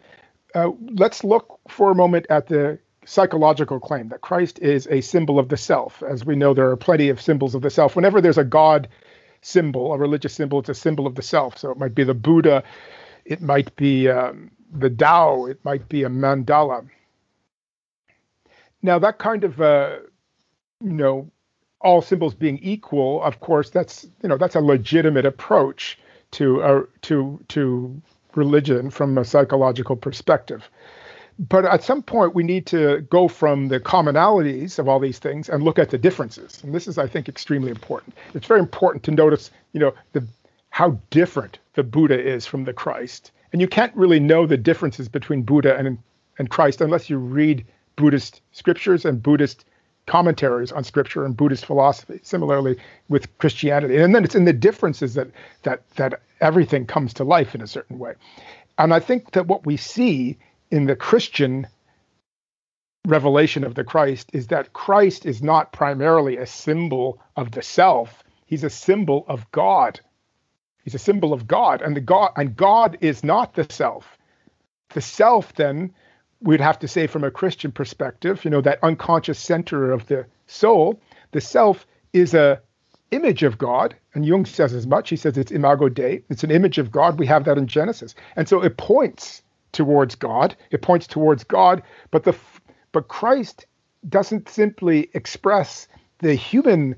[0.55, 5.39] uh, let's look for a moment at the psychological claim that Christ is a symbol
[5.39, 6.01] of the self.
[6.03, 7.95] As we know, there are plenty of symbols of the self.
[7.95, 8.87] Whenever there's a God
[9.41, 11.57] symbol, a religious symbol, it's a symbol of the self.
[11.57, 12.63] So it might be the Buddha,
[13.25, 16.87] it might be um, the Tao, it might be a mandala.
[18.81, 19.97] Now, that kind of, uh,
[20.81, 21.31] you know,
[21.83, 25.99] all symbols being equal, of course, that's you know that's a legitimate approach
[26.33, 28.01] to uh, to to
[28.35, 30.69] religion from a psychological perspective.
[31.39, 35.49] But at some point, we need to go from the commonalities of all these things
[35.49, 36.61] and look at the differences.
[36.63, 38.13] And this is, I think, extremely important.
[38.35, 40.27] It's very important to notice, you know, the
[40.69, 43.31] how different the Buddha is from the Christ.
[43.51, 45.97] And you can't really know the differences between Buddha and
[46.37, 47.65] and Christ unless you read
[47.95, 49.65] Buddhist scriptures and Buddhist
[50.05, 52.19] commentaries on scripture and Buddhist philosophy.
[52.23, 52.77] Similarly
[53.09, 55.27] with Christianity, and then it's in the differences that
[55.63, 58.13] that that everything comes to life in a certain way.
[58.77, 60.37] And I think that what we see
[60.71, 61.67] in the Christian
[63.05, 68.23] revelation of the Christ is that Christ is not primarily a symbol of the self;
[68.45, 69.99] he's a symbol of God.
[70.83, 74.17] He's a symbol of God, and the God and God is not the self.
[74.89, 75.93] The self then
[76.43, 80.25] we'd have to say from a Christian perspective, you know, that unconscious center of the
[80.47, 80.99] soul,
[81.31, 82.61] the self is a
[83.11, 85.09] image of God, and Jung says as much.
[85.09, 86.23] He says it's imago Dei.
[86.29, 87.19] It's an image of God.
[87.19, 90.55] We have that in Genesis, and so it points towards God.
[90.71, 92.35] It points towards God, but the
[92.91, 93.65] but Christ
[94.07, 95.87] doesn't simply express
[96.19, 96.95] the human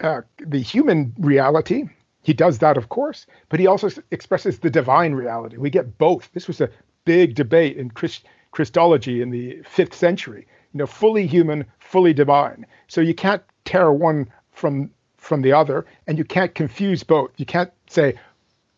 [0.00, 1.84] uh, the human reality.
[2.22, 5.56] He does that, of course, but he also expresses the divine reality.
[5.56, 6.30] We get both.
[6.32, 6.68] This was a
[7.08, 10.46] big debate in Christ, Christology in the fifth century.
[10.72, 12.66] You know, fully human, fully divine.
[12.86, 17.30] So you can't tear one from from the other, and you can't confuse both.
[17.38, 18.14] You can't say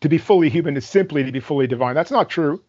[0.00, 1.94] to be fully human is simply to be fully divine.
[1.94, 2.62] That's not true.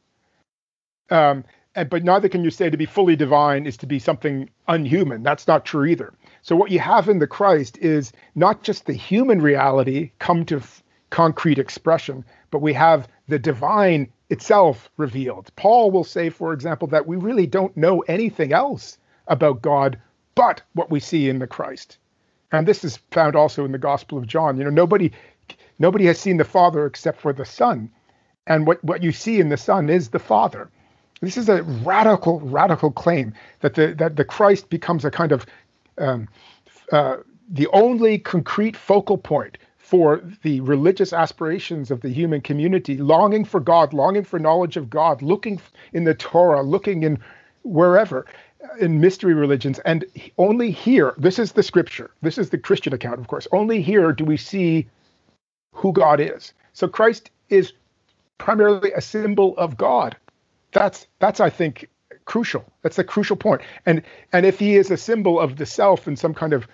[1.10, 1.43] Um,
[1.76, 5.24] and, but neither can you say to be fully divine is to be something unhuman.
[5.24, 6.13] That's not true either.
[6.41, 10.58] So what you have in the Christ is not just the human reality come to
[10.58, 15.52] f- concrete expression, but we have the divine itself revealed.
[15.58, 20.00] Paul will say, for example, that we really don't know anything else about God
[20.36, 21.98] but what we see in the Christ.
[22.52, 24.58] And this is found also in the Gospel of John.
[24.58, 25.12] You know, nobody
[25.80, 27.91] nobody has seen the Father except for the Son.
[28.48, 30.70] And what, what you see in the Son is the Father.
[31.22, 35.46] This is a radical, radical claim that the that the Christ becomes a kind of
[35.98, 36.28] um,
[36.91, 37.17] uh,
[37.50, 39.58] the only concrete focal point
[39.92, 44.90] for the religious aspirations of the human community, longing for God, longing for knowledge of
[44.90, 45.60] God, looking
[45.92, 47.20] in the Torah, looking in
[47.64, 48.26] wherever
[48.64, 49.80] uh, in mystery religions.
[49.80, 50.06] And
[50.38, 54.14] only here, this is the scripture, this is the Christian account, of course, only here
[54.14, 54.88] do we see
[55.74, 56.54] who God is.
[56.72, 57.74] So Christ is
[58.38, 60.16] primarily a symbol of God.
[60.72, 61.90] That's that's I think
[62.24, 62.64] crucial.
[62.82, 63.62] That's the crucial point.
[63.86, 66.66] And and if he is a symbol of the self in some kind of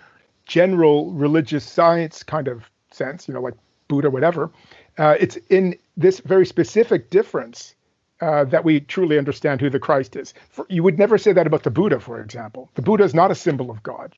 [0.46, 3.54] general religious science kind of sense, you know, like
[3.88, 4.52] Buddha, whatever.
[4.98, 7.76] Uh, it's in this very specific difference
[8.22, 10.34] uh, that we truly understand who the Christ is.
[10.50, 12.70] For, you would never say that about the Buddha, for example.
[12.76, 14.16] The Buddha is not a symbol of God.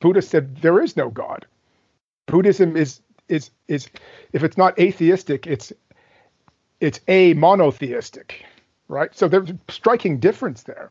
[0.00, 1.46] Buddha said there is no God.
[2.26, 3.88] Buddhism is is is
[4.32, 5.72] if it's not atheistic, it's
[6.80, 8.44] it's a monotheistic,
[8.88, 9.14] right?
[9.14, 10.90] So there's a striking difference there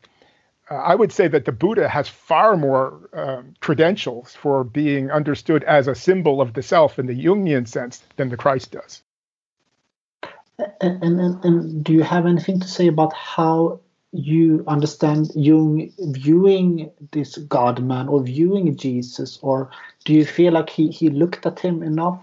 [0.72, 5.88] I would say that the Buddha has far more um, credentials for being understood as
[5.88, 9.02] a symbol of the self in the Jungian sense than the Christ does.
[10.80, 13.80] And, and, and do you have anything to say about how
[14.12, 19.70] you understand Jung viewing this God man or viewing Jesus, or
[20.04, 22.20] do you feel like he, he looked at him enough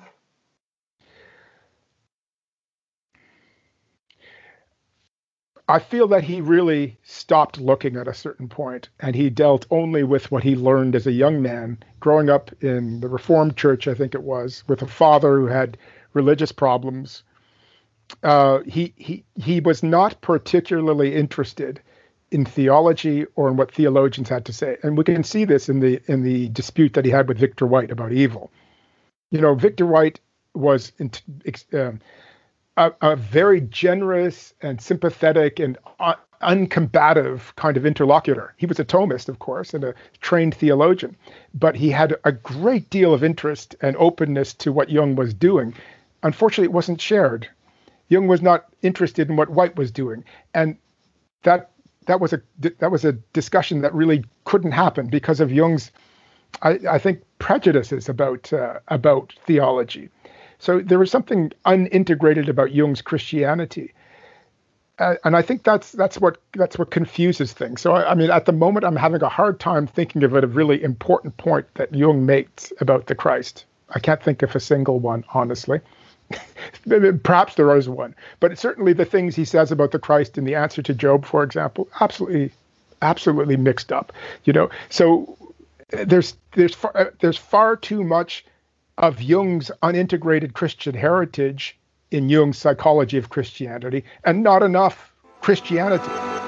[5.70, 10.02] I feel that he really stopped looking at a certain point and he dealt only
[10.02, 13.94] with what he learned as a young man growing up in the Reformed Church, I
[13.94, 15.78] think it was, with a father who had
[16.14, 17.22] religious problems.
[18.24, 21.80] Uh, he, he, he was not particularly interested
[22.32, 24.78] in theology or in what theologians had to say.
[24.82, 27.68] And we can see this in the, in the dispute that he had with Victor
[27.68, 28.50] White about evil.
[29.30, 30.20] You know, Victor White
[30.56, 30.92] was
[31.74, 32.00] um,
[32.80, 38.54] a, a very generous and sympathetic and uh, uncombative kind of interlocutor.
[38.58, 41.18] He was a Thomist, of course, and a trained theologian,
[41.54, 45.74] but he had a great deal of interest and openness to what Jung was doing.
[46.24, 47.50] Unfortunately, it wasn't shared.
[48.08, 50.78] Jung was not interested in what White was doing, and
[51.44, 51.72] that
[52.08, 52.42] that was a
[52.80, 55.92] that was a discussion that really couldn't happen because of Jung's,
[56.62, 60.10] I, I think, prejudices about uh, about theology.
[60.60, 63.94] So there was something unintegrated about Jung's Christianity
[65.00, 67.82] uh, and I think that's that's what that's what confuses things.
[67.82, 70.46] So I, I, mean, at the moment, I'm having a hard time thinking of a
[70.46, 73.66] really important point that Jung makes about the Christ.
[73.90, 75.80] I can't think of a single one, honestly.
[77.24, 80.54] Perhaps there is one, but certainly the things he says about the Christ in the
[80.54, 82.52] answer to Job, for example, absolutely,
[83.02, 84.14] absolutely mixed up.
[84.44, 85.38] You know, so
[85.92, 88.46] there's there's far, uh, there's far too much
[89.00, 91.78] of Jung's unintegrated Christian heritage
[92.12, 96.39] in Jung's psychology of Christianity, and not enough Christianity.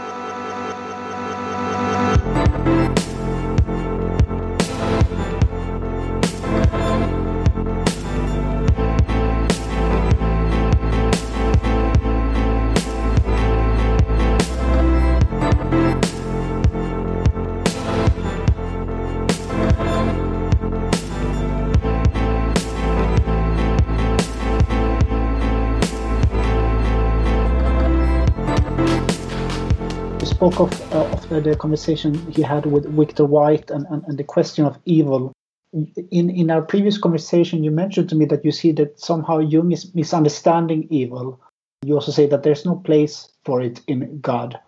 [30.41, 34.17] Spoke of, uh, of the, the, conversation he had with Victor White and, and, and
[34.17, 35.31] the question of evil.
[35.71, 39.71] In, in our previous conversation, you mentioned to me that you see that somehow Jung
[39.71, 41.39] is misunderstanding evil.
[41.83, 44.59] You also say that there's no place for it in God.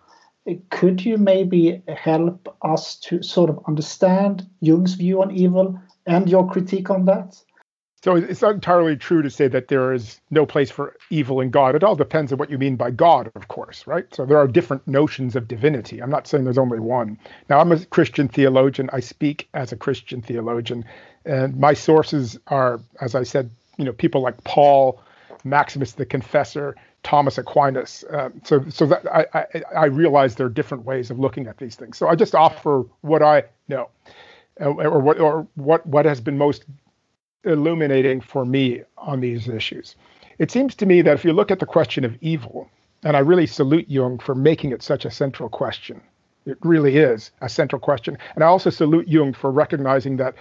[0.70, 6.48] Could you maybe help us to sort of understand Jung's view on evil and your
[6.48, 7.34] critique on that?
[8.04, 11.48] So it's not entirely true to say that there is no place for evil in
[11.48, 11.74] God.
[11.74, 14.04] It all depends on what you mean by God, of course, right?
[14.14, 16.02] So there are different notions of divinity.
[16.02, 17.18] I'm not saying there's only one.
[17.48, 18.90] Now, I'm a Christian theologian.
[18.92, 20.84] I speak as a Christian theologian,
[21.24, 25.00] and my sources are, as I said, you know, people like Paul,
[25.42, 28.04] Maximus the Confessor, Thomas Aquinas.
[28.12, 31.56] Uh, so, so that I, I, I realize there are different ways of looking at
[31.56, 31.96] these things.
[31.96, 33.88] So I just offer what I know,
[34.60, 36.66] uh, or what, or what, what has been most
[37.44, 39.96] illuminating for me on these issues.
[40.38, 42.68] It seems to me that if you look at the question of evil,
[43.02, 46.00] and I really salute Jung for making it such a central question.
[46.46, 48.18] It really is a central question.
[48.34, 50.34] And I also salute Jung for recognizing that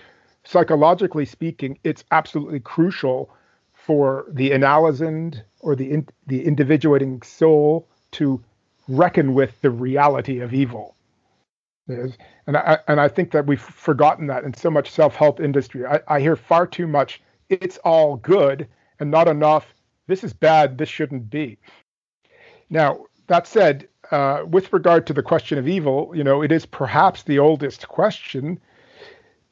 [0.44, 3.30] psychologically speaking, it's absolutely crucial
[3.74, 8.42] for the analysand or the in, the individuating soul to
[8.88, 10.96] reckon with the reality of evil
[11.88, 12.18] is.
[12.48, 15.86] And I and I think that we've forgotten that in so much self-help industry.
[15.86, 18.68] I, I hear far too much, it's all good,
[19.00, 19.74] and not enough,
[20.08, 21.58] this is bad, this shouldn't be.
[22.70, 26.66] Now, that said, uh, with regard to the question of evil, you know, it is
[26.66, 28.60] perhaps the oldest question,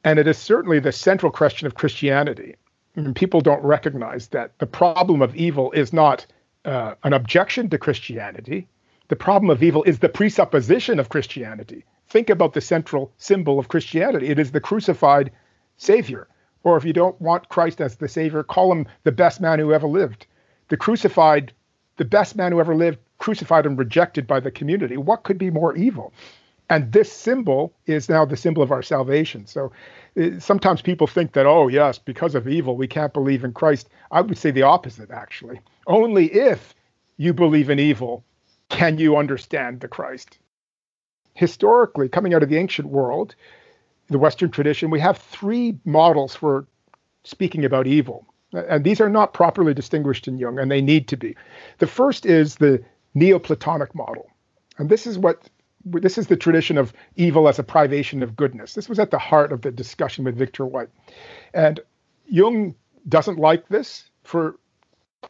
[0.04, 2.56] and it is certainly the central question of Christianity.
[2.96, 6.26] I mean, people don't recognize that the problem of evil is not
[6.64, 8.68] uh, an objection to Christianity.
[9.08, 13.68] The problem of evil is the presupposition of Christianity think about the central symbol of
[13.68, 14.28] Christianity.
[14.28, 15.32] It is the crucified
[15.78, 16.28] Savior.
[16.62, 19.72] Or if you don't want Christ as the Savior, call him the best man who
[19.72, 20.26] ever lived.
[20.68, 21.52] The crucified,
[21.96, 24.98] the best man who ever lived, crucified and rejected by the community.
[24.98, 26.12] What could be more evil?
[26.68, 29.46] And this symbol is now the symbol of our salvation.
[29.46, 29.72] So
[30.20, 33.88] uh, sometimes people think that, oh, yes, because of evil, we can't believe in Christ.
[34.10, 35.60] I would say the opposite, actually.
[35.86, 36.74] Only if
[37.16, 38.22] you believe in evil
[38.68, 40.38] can you understand the Christ
[41.34, 43.34] historically, coming out of the ancient world,
[44.08, 46.66] the Western tradition, we have three models for
[47.24, 48.26] speaking about evil.
[48.52, 51.36] And these are not properly distinguished in Jung, and they need to be.
[51.78, 54.30] The first is the Neoplatonic model.
[54.78, 55.48] And this is what
[55.84, 58.74] this is the tradition of evil as a privation of goodness.
[58.74, 60.90] This was at the heart of the discussion with Victor White.
[61.52, 61.80] And
[62.26, 62.74] Jung
[63.08, 64.56] doesn't like this for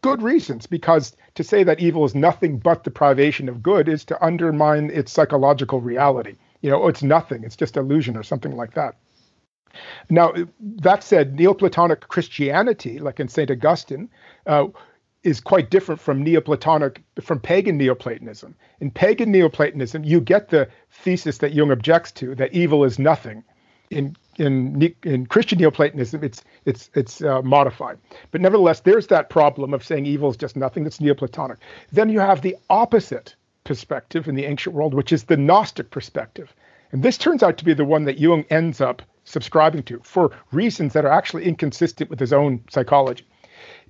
[0.01, 4.05] good reasons, because to say that evil is nothing but the privation of good is
[4.07, 6.37] to undermine its psychological reality.
[6.63, 8.97] You know, it's nothing, it's just illusion or something like that.
[10.11, 13.51] Now, that said, Neoplatonic Christianity, like in St.
[13.51, 14.11] Augustine,
[14.47, 14.67] uh,
[15.23, 18.55] is quite different from Neoplatonic, from pagan Neoplatonism.
[18.81, 23.45] In pagan Neoplatonism, you get the thesis that Jung objects to that evil is nothing.
[23.93, 27.99] In in in Christian Neoplatonism, it's it's it's uh, modified.
[28.31, 30.85] But nevertheless, there's that problem of saying evil is just nothing.
[30.85, 31.59] That's Neoplatonic.
[31.93, 36.55] Then you have the opposite perspective in the ancient world, which is the Gnostic perspective,
[36.91, 40.33] and this turns out to be the one that Jung ends up subscribing to for
[40.51, 43.25] reasons that are actually inconsistent with his own psychology.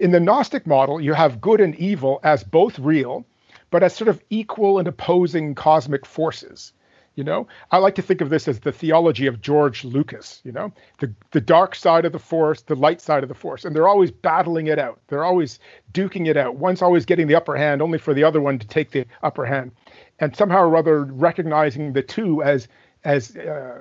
[0.00, 3.24] In the Gnostic model, you have good and evil as both real,
[3.70, 6.72] but as sort of equal and opposing cosmic forces.
[7.14, 10.52] You know, I like to think of this as the theology of George Lucas, you
[10.52, 13.66] know, the, the dark side of the force, the light side of the force.
[13.66, 14.98] And they're always battling it out.
[15.08, 15.58] They're always
[15.92, 16.56] duking it out.
[16.56, 19.44] One's always getting the upper hand, only for the other one to take the upper
[19.44, 19.72] hand.
[20.20, 22.66] And somehow or other recognizing the two as
[23.04, 23.80] as uh,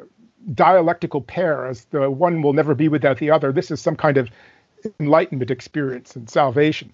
[0.54, 3.54] dialectical pair, as the one will never be without the other.
[3.54, 4.30] This is some kind of
[5.00, 6.92] enlightenment experience and salvation.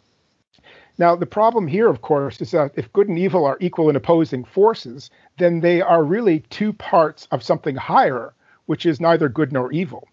[1.00, 3.98] Now, the problem here, of course, is that if good and evil are equal and
[3.98, 8.34] opposing forces, then they are really two parts of something higher,
[8.66, 10.08] which is neither good nor evil.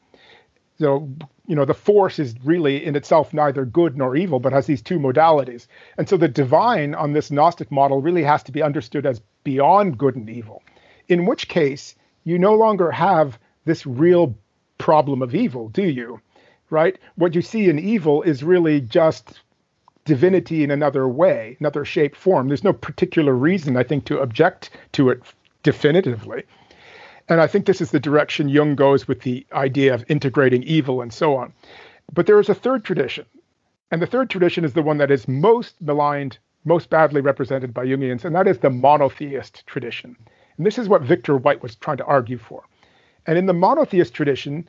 [0.78, 1.08] So,
[1.46, 4.82] you know, the force is really in itself neither good nor evil, but has these
[4.82, 5.68] two modalities.
[5.96, 9.96] And so the divine on this Gnostic model really has to be understood as beyond
[9.96, 10.62] good and evil,
[11.08, 14.36] in which case you no longer have this real
[14.78, 16.20] problem of evil, do you?
[16.70, 16.98] Right?
[17.14, 19.40] What you see in evil is really just
[20.04, 22.48] divinity in another way, another shape, form.
[22.48, 25.22] There's no particular reason, I think, to object to it
[25.62, 26.44] definitively.
[27.28, 31.00] And I think this is the direction Jung goes with the idea of integrating evil
[31.00, 31.54] and so on.
[32.12, 33.24] But there is a third tradition.
[33.90, 37.86] And the third tradition is the one that is most maligned, most badly represented by
[37.86, 40.16] Jungians, and that is the monotheist tradition.
[40.56, 42.64] And this is what Victor White was trying to argue for.
[43.26, 44.68] And in the monotheist tradition,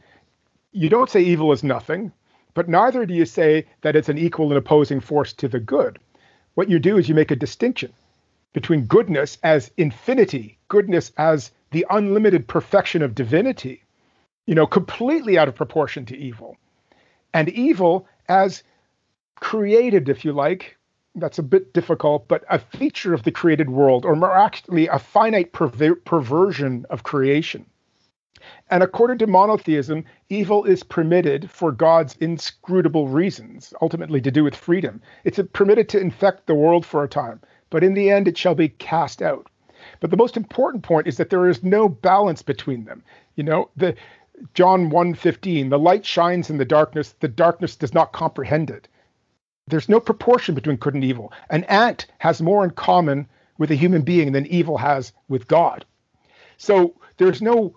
[0.71, 2.11] you don't say evil is nothing,
[2.55, 5.99] but neither do you say that it's an equal and opposing force to the good.
[6.55, 7.93] What you do is you make a distinction
[8.53, 13.83] between goodness as infinity, goodness as the unlimited perfection of divinity,
[14.47, 16.55] you know, completely out of proportion to evil,
[17.33, 18.63] and evil as
[19.35, 20.77] created, if you like.
[21.15, 24.99] That's a bit difficult, but a feature of the created world, or more actually, a
[24.99, 27.65] finite perver- perversion of creation.
[28.69, 34.55] And according to monotheism, evil is permitted for God's inscrutable reasons, ultimately to do with
[34.55, 35.01] freedom.
[35.23, 38.55] It's permitted to infect the world for a time, but in the end it shall
[38.55, 39.47] be cast out.
[39.99, 43.03] But the most important point is that there is no balance between them.
[43.35, 43.95] You know, the
[44.55, 48.87] John 1:15, the light shines in the darkness, the darkness does not comprehend it.
[49.67, 51.31] There's no proportion between good and evil.
[51.51, 53.27] An ant has more in common
[53.59, 55.85] with a human being than evil has with God.
[56.57, 57.75] So there's no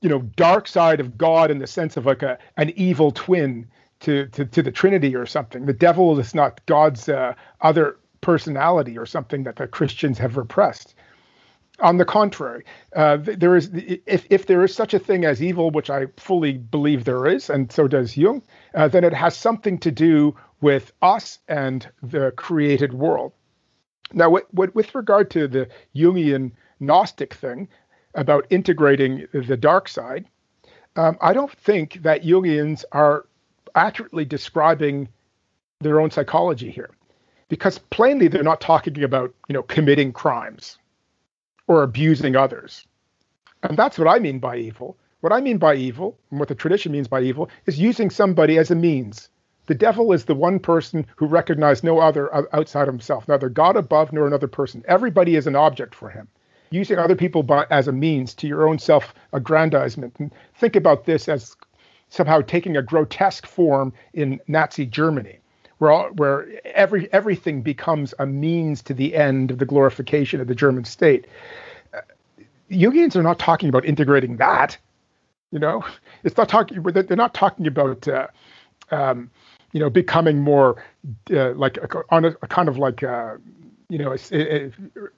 [0.00, 3.66] you know dark side of God in the sense of like a an evil twin
[4.00, 5.66] to to, to the Trinity or something.
[5.66, 10.94] The devil is not God's uh, other personality or something that the Christians have repressed.
[11.80, 12.64] On the contrary,
[12.96, 16.54] uh, there is if if there is such a thing as evil, which I fully
[16.54, 18.42] believe there is, and so does Jung,
[18.74, 23.32] uh, then it has something to do with us and the created world.
[24.12, 27.68] Now, what, what, with regard to the Jungian Gnostic thing,
[28.18, 30.26] about integrating the dark side,
[30.96, 33.26] um, I don't think that Jungians are
[33.76, 35.08] accurately describing
[35.80, 36.90] their own psychology here,
[37.48, 40.78] because plainly they're not talking about you know committing crimes
[41.68, 42.86] or abusing others,
[43.62, 44.96] and that's what I mean by evil.
[45.20, 48.58] What I mean by evil, and what the tradition means by evil, is using somebody
[48.58, 49.28] as a means.
[49.66, 53.76] The devil is the one person who recognizes no other outside of himself, neither God
[53.76, 54.82] above nor another person.
[54.88, 56.26] Everybody is an object for him
[56.70, 60.14] using other people by, as a means to your own self aggrandizement.
[60.18, 61.56] And think about this as
[62.10, 65.38] somehow taking a grotesque form in Nazi Germany,
[65.78, 70.46] where, all, where every, everything becomes a means to the end of the glorification of
[70.46, 71.26] the German state.
[71.92, 72.00] Uh,
[72.70, 74.76] Jungians are not talking about integrating that.
[75.50, 75.84] You know,
[76.24, 76.82] it's not talking.
[76.82, 78.26] They're not talking about, uh,
[78.90, 79.30] um,
[79.72, 80.82] you know, becoming more
[81.30, 83.36] uh, like a, on a, a, kind of like uh,
[83.88, 84.68] you know, eh, eh,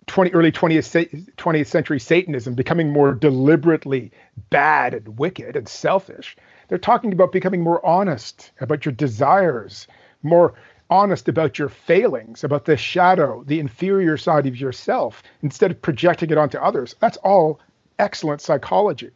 [0.07, 4.13] 20 early 20th 20th century Satanism becoming more deliberately
[4.51, 6.37] bad and wicked and selfish.
[6.69, 9.89] They're talking about becoming more honest about your desires,
[10.23, 10.55] more
[10.89, 16.31] honest about your failings, about the shadow, the inferior side of yourself, instead of projecting
[16.31, 16.95] it onto others.
[17.01, 17.61] That's all
[17.99, 19.11] excellent psychology.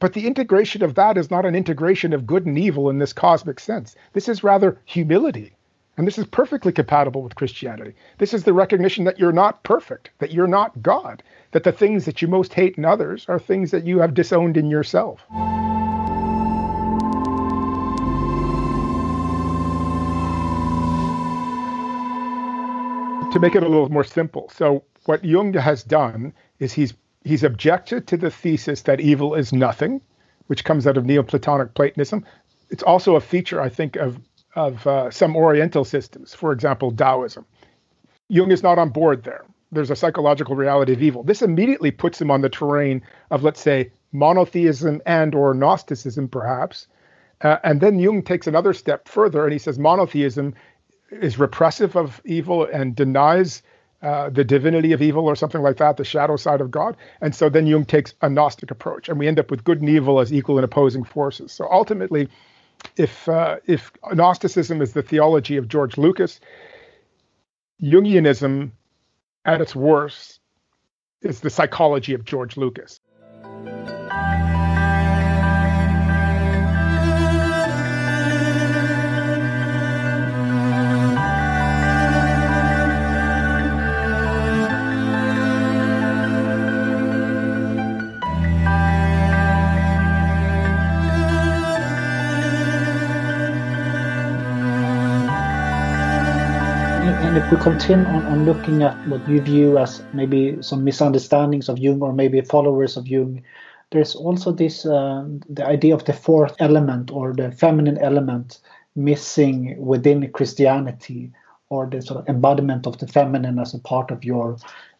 [0.00, 3.12] But the integration of that is not an integration of good and evil in this
[3.12, 3.94] cosmic sense.
[4.14, 5.52] This is rather humility
[5.96, 7.94] and this is perfectly compatible with Christianity.
[8.18, 12.04] This is the recognition that you're not perfect, that you're not God, that the things
[12.04, 15.20] that you most hate in others are things that you have disowned in yourself.
[23.32, 27.44] To make it a little more simple, so what Jung has done is he's he's
[27.44, 30.00] objected to the thesis that evil is nothing,
[30.46, 32.24] which comes out of Neoplatonic Platonism.
[32.70, 34.18] It's also a feature, I think, of
[34.66, 37.44] of uh, some Oriental systems, for example, Taoism.
[38.28, 39.44] Jung is not on board there.
[39.72, 41.22] There's a psychological reality of evil.
[41.22, 46.88] This immediately puts him on the terrain of, let's say, monotheism and or Gnosticism, perhaps.
[47.40, 50.54] Uh, and then Jung takes another step further, and he says monotheism
[51.10, 53.62] is repressive of evil and denies
[54.02, 56.96] uh, the divinity of evil or something like that, the shadow side of God.
[57.20, 59.88] And so then Jung takes a Gnostic approach, and we end up with good and
[59.88, 61.52] evil as equal and opposing forces.
[61.52, 62.28] So ultimately,
[62.96, 66.40] if uh, if Gnosticism is the theology of George Lucas,
[67.82, 68.72] Jungianism,
[69.44, 70.40] at its worst,
[71.22, 72.99] is the psychology of George Lucas.
[97.50, 102.00] We continue on, on looking at what you view as maybe some misunderstandings of Jung
[102.00, 103.42] or maybe followers of Jung,
[103.90, 108.60] there's also this uh, the idea of the fourth element or the feminine element
[108.94, 111.32] missing within Christianity
[111.70, 114.56] or the sort of embodiment of the feminine as a part of your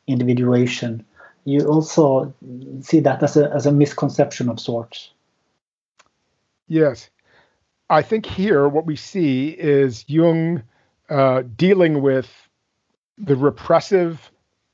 [0.09, 1.05] individuation.
[1.44, 2.34] You also
[2.80, 5.11] see that as a as a misconception of sorts.
[6.66, 7.11] Yes.
[7.88, 10.62] I think here what we see is Jung
[11.11, 12.48] uh, dealing with
[13.18, 14.30] the repressive,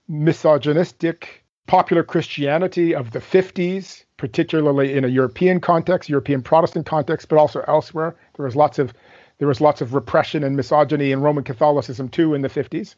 [0.09, 7.39] misogynistic popular Christianity of the 50s, particularly in a European context, European Protestant context, but
[7.39, 8.15] also elsewhere.
[8.37, 8.93] There was lots of
[9.39, 12.95] there was lots of repression and misogyny in Roman Catholicism too in the 50s.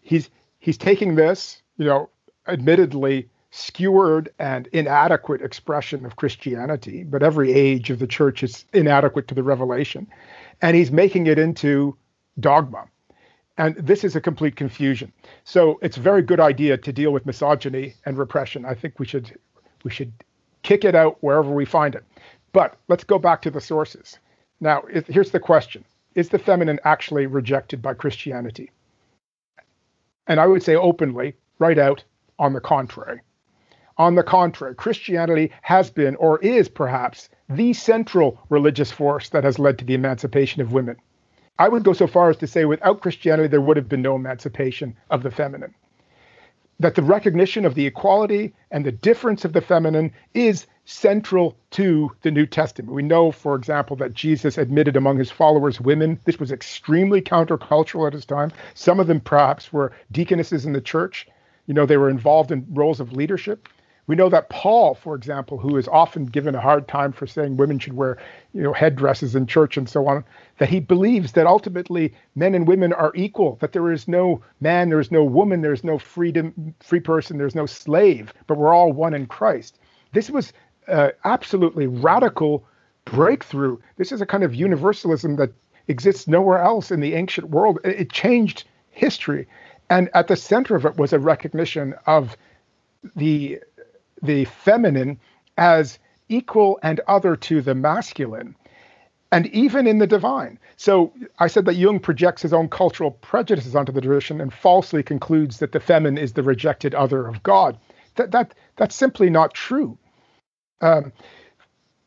[0.00, 2.08] He's he's taking this, you know,
[2.46, 9.26] admittedly skewered and inadequate expression of Christianity, but every age of the church is inadequate
[9.28, 10.06] to the revelation,
[10.62, 11.96] and he's making it into
[12.40, 12.88] dogma.
[13.56, 15.12] And this is a complete confusion.
[15.44, 18.64] So it's a very good idea to deal with misogyny and repression.
[18.64, 19.36] I think we should
[19.84, 20.12] we should
[20.62, 22.04] kick it out wherever we find it.
[22.52, 24.18] But let's go back to the sources.
[24.60, 25.84] Now, here's the question:
[26.14, 28.70] Is the feminine actually rejected by Christianity?
[30.26, 32.04] And I would say openly, right out,
[32.38, 33.20] on the contrary.
[33.96, 39.58] On the contrary, Christianity has been, or is perhaps, the central religious force that has
[39.58, 40.96] led to the emancipation of women.
[41.58, 44.14] I would go so far as to say without Christianity, there would have been no
[44.14, 45.74] emancipation of the feminine.
[46.80, 52.12] That the recognition of the equality and the difference of the feminine is central to
[52.22, 52.94] the New Testament.
[52.94, 56.20] We know, for example, that Jesus admitted among his followers women.
[56.24, 58.52] This was extremely countercultural at his time.
[58.74, 61.26] Some of them perhaps were deaconesses in the church.
[61.66, 63.68] You know, they were involved in roles of leadership.
[64.08, 67.58] We know that Paul, for example, who is often given a hard time for saying
[67.58, 68.16] women should wear,
[68.54, 70.24] you know, headdresses in church and so on,
[70.58, 74.88] that he believes that ultimately men and women are equal, that there is no man,
[74.88, 78.74] there is no woman, there is no freedom, free person, there's no slave, but we're
[78.74, 79.78] all one in Christ.
[80.12, 80.54] This was
[80.88, 82.64] uh, absolutely radical
[83.04, 83.76] breakthrough.
[83.96, 85.52] This is a kind of universalism that
[85.86, 87.78] exists nowhere else in the ancient world.
[87.84, 89.46] It changed history.
[89.90, 92.36] And at the center of it was a recognition of
[93.16, 93.60] the
[94.22, 95.18] the feminine
[95.56, 95.98] as
[96.28, 98.54] equal and other to the masculine,
[99.32, 100.58] and even in the divine.
[100.76, 105.02] So I said that Jung projects his own cultural prejudices onto the tradition and falsely
[105.02, 107.78] concludes that the feminine is the rejected other of God.
[108.14, 109.98] That that that's simply not true.
[110.80, 111.12] Um,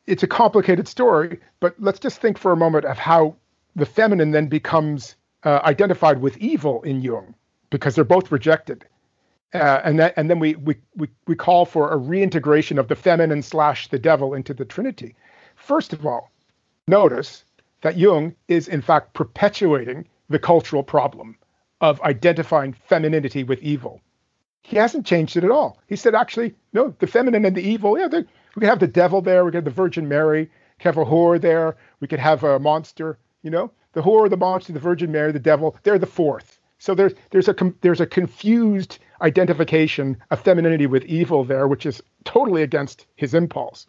[0.07, 3.35] it's a complicated story, but let's just think for a moment of how
[3.75, 7.35] the feminine then becomes uh, identified with evil in Jung,
[7.69, 8.85] because they're both rejected
[9.53, 12.95] uh, and that, and then we, we we we call for a reintegration of the
[12.95, 15.15] feminine slash the devil into the Trinity.
[15.55, 16.31] First of all,
[16.87, 17.43] notice
[17.81, 21.37] that Jung is in fact perpetuating the cultural problem
[21.81, 24.01] of identifying femininity with evil.
[24.63, 25.79] He hasn't changed it at all.
[25.87, 29.21] He said, actually, no, the feminine and the evil, yeah, we could have the devil
[29.21, 30.47] there, we could have the Virgin Mary, we
[30.79, 34.37] could have a whore there, we could have a monster, you know, the whore, the
[34.37, 36.59] monster, the Virgin Mary, the devil, they're the fourth.
[36.77, 42.01] So there's there's a there's a confused identification of femininity with evil there, which is
[42.23, 43.87] totally against his impulse.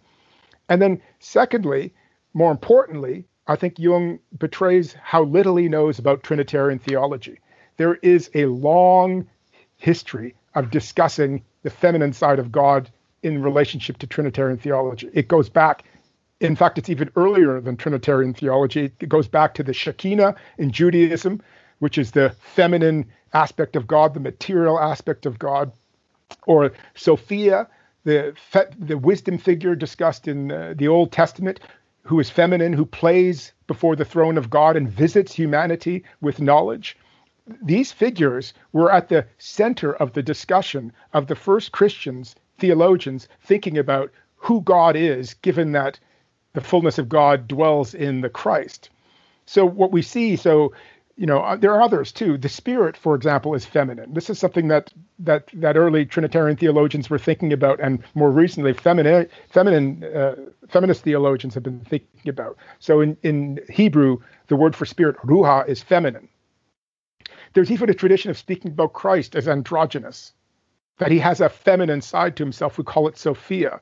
[0.68, 1.92] And then, secondly,
[2.34, 7.40] more importantly, I think Jung betrays how little he knows about Trinitarian theology.
[7.76, 9.26] There is a long
[9.76, 12.90] history of discussing the feminine side of God
[13.22, 15.08] in relationship to Trinitarian theology.
[15.12, 15.84] It goes back,
[16.40, 18.92] in fact, it's even earlier than Trinitarian theology.
[19.00, 21.40] It goes back to the Shekinah in Judaism,
[21.82, 25.72] which is the feminine aspect of God, the material aspect of God,
[26.46, 27.66] or Sophia,
[28.04, 31.58] the fe- the wisdom figure discussed in uh, the Old Testament,
[32.02, 36.96] who is feminine, who plays before the throne of God and visits humanity with knowledge.
[37.60, 43.76] These figures were at the center of the discussion of the first Christians, theologians, thinking
[43.76, 45.98] about who God is, given that
[46.52, 48.88] the fullness of God dwells in the Christ.
[49.46, 50.72] So what we see, so
[51.22, 52.36] you know, uh, there are others too.
[52.36, 54.12] The spirit, for example, is feminine.
[54.12, 58.72] This is something that that that early Trinitarian theologians were thinking about, and more recently,
[58.72, 60.34] feminine, feminine, uh,
[60.68, 62.56] feminist theologians have been thinking about.
[62.80, 64.18] So in in Hebrew,
[64.48, 66.28] the word for spirit, ruha, is feminine.
[67.54, 70.32] There's even a tradition of speaking about Christ as androgynous,
[70.98, 72.78] that he has a feminine side to himself.
[72.78, 73.80] We call it Sophia.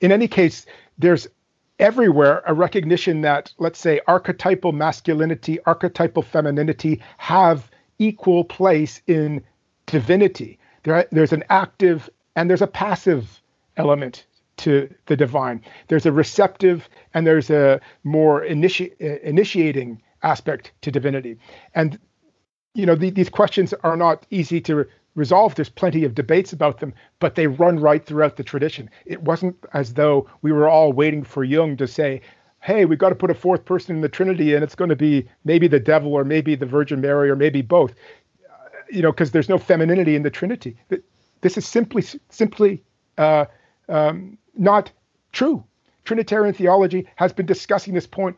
[0.00, 0.66] In any case,
[0.98, 1.28] there's
[1.78, 9.42] everywhere a recognition that, let's say, archetypal masculinity, archetypal femininity have equal place in
[9.86, 10.58] divinity.
[10.82, 13.40] There, there's an active and there's a passive
[13.76, 14.26] element
[14.58, 15.62] to the divine.
[15.88, 21.38] There's a receptive and there's a more initi- initiating aspect to divinity.
[21.74, 21.98] And
[22.74, 24.84] you know, the, these questions are not easy to
[25.14, 25.54] resolve.
[25.54, 28.90] There's plenty of debates about them, but they run right throughout the tradition.
[29.06, 32.20] It wasn't as though we were all waiting for Jung to say,
[32.60, 34.96] hey, we've got to put a fourth person in the Trinity and it's going to
[34.96, 37.92] be maybe the devil or maybe the Virgin Mary or maybe both.
[38.50, 38.54] Uh,
[38.90, 40.76] you know, because there's no femininity in the Trinity.
[41.42, 42.82] This is simply, simply
[43.18, 43.44] uh,
[43.88, 44.90] um, not
[45.32, 45.62] true.
[46.04, 48.36] Trinitarian theology has been discussing this point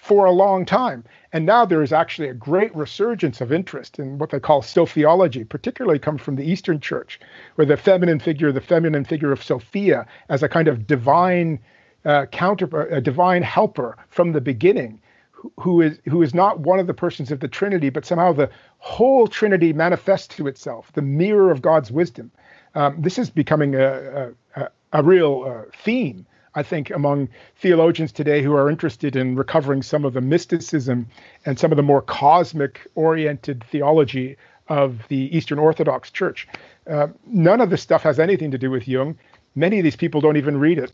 [0.00, 1.04] for a long time.
[1.32, 5.46] And now there is actually a great resurgence of interest in what they call sophiology,
[5.46, 7.20] particularly come from the Eastern Church,
[7.56, 11.58] where the feminine figure, the feminine figure of Sophia, as a kind of divine
[12.04, 15.00] uh, counter, a divine helper from the beginning,
[15.32, 18.32] who, who is who is not one of the persons of the Trinity, but somehow
[18.32, 22.30] the whole Trinity manifests to itself, the mirror of God's wisdom.
[22.74, 26.24] Um, this is becoming a, a, a real uh, theme
[26.58, 31.06] I think, among theologians today who are interested in recovering some of the mysticism
[31.46, 34.36] and some of the more cosmic oriented theology
[34.66, 36.48] of the Eastern Orthodox Church.
[36.90, 39.16] Uh, none of this stuff has anything to do with Jung.
[39.54, 40.90] Many of these people don't even read it.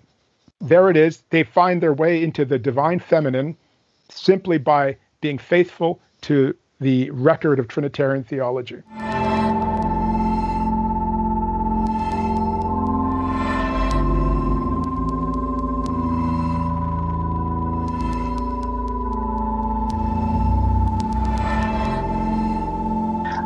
[0.60, 1.22] There it is.
[1.30, 3.56] They find their way into the divine feminine
[4.10, 8.82] simply by being faithful to the record of Trinitarian theology.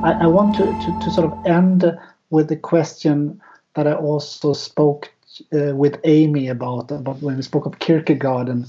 [0.02, 1.84] I, I want to, to, to, sort of end
[2.30, 3.40] with the question
[3.74, 5.12] that I also spoke
[5.52, 8.48] uh, with Amy about, about when we spoke of Kierkegaard.
[8.48, 8.66] And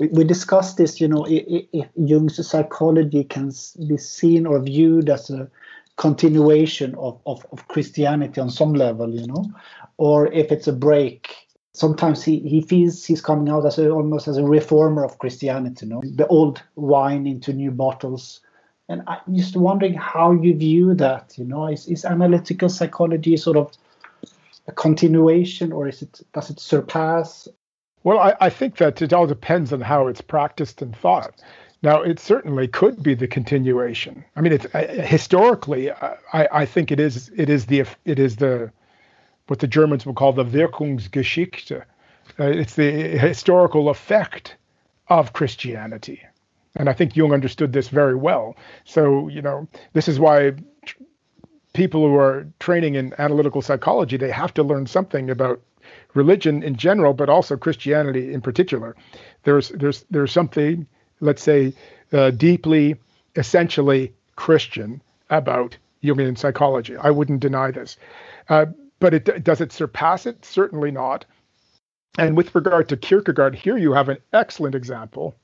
[0.00, 3.52] we, we discussed this, you know, if, Jung's psychology can
[3.86, 5.48] be seen or viewed as a
[5.96, 9.44] continuation of, of, of Christianity on some level, you know,
[9.96, 11.34] or if it's a break
[11.74, 15.86] sometimes he, he feels he's coming out as a, almost as a reformer of Christianity,
[15.86, 18.40] you know, the old wine into new bottles,
[18.88, 21.34] and I'm just wondering how you view that.
[21.38, 23.72] You know, is, is analytical psychology sort of
[24.66, 27.48] a continuation, or is it does it surpass?
[28.02, 31.40] Well, I, I think that it all depends on how it's practiced and thought.
[31.82, 34.24] Now, it certainly could be the continuation.
[34.36, 37.30] I mean, it's uh, historically, I, I think it is.
[37.36, 38.70] It is the it is the
[39.46, 41.84] what the Germans would call the Wirkungsgeschichte.
[42.40, 44.56] Uh, it's the historical effect
[45.08, 46.22] of Christianity.
[46.76, 48.56] And I think Jung understood this very well.
[48.84, 50.52] So, you know, this is why
[51.72, 55.60] people who are training in analytical psychology, they have to learn something about
[56.14, 58.96] religion in general, but also Christianity in particular.
[59.42, 60.86] There's there's there's something,
[61.20, 61.74] let's say,
[62.12, 62.96] uh, deeply,
[63.36, 66.96] essentially Christian about Jungian psychology.
[66.96, 67.96] I wouldn't deny this,
[68.48, 68.66] uh,
[69.00, 70.44] but it does it surpass it?
[70.44, 71.24] Certainly not.
[72.16, 75.34] And with regard to Kierkegaard, here you have an excellent example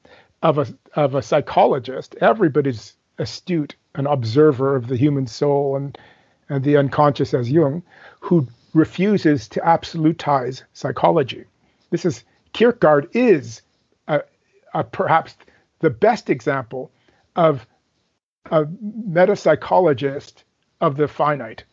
[0.43, 2.17] of a of a psychologist.
[2.21, 5.99] Everybody's astute, an observer of the human soul and
[6.49, 7.83] and the unconscious as Jung,
[8.21, 11.45] who refuses to absolutize psychology.
[11.91, 13.63] This is Kierkegaard is
[14.09, 14.23] a,
[14.75, 15.37] a perhaps
[15.81, 16.91] the best example
[17.37, 17.67] of
[18.51, 20.43] a metapsychologist
[20.81, 21.65] of the finite.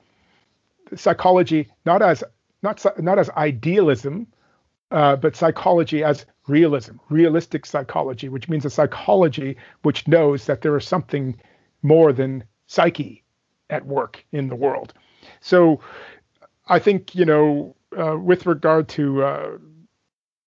[0.95, 2.23] Psychology not as
[2.61, 4.27] not not as idealism,
[4.91, 10.77] uh, but psychology as realism, realistic psychology, which means a psychology which knows that there
[10.77, 11.39] is something
[11.81, 13.23] more than psyche
[13.69, 14.93] at work in the world.
[15.41, 15.81] So
[16.67, 19.57] I think, you know, uh, with regard to, uh,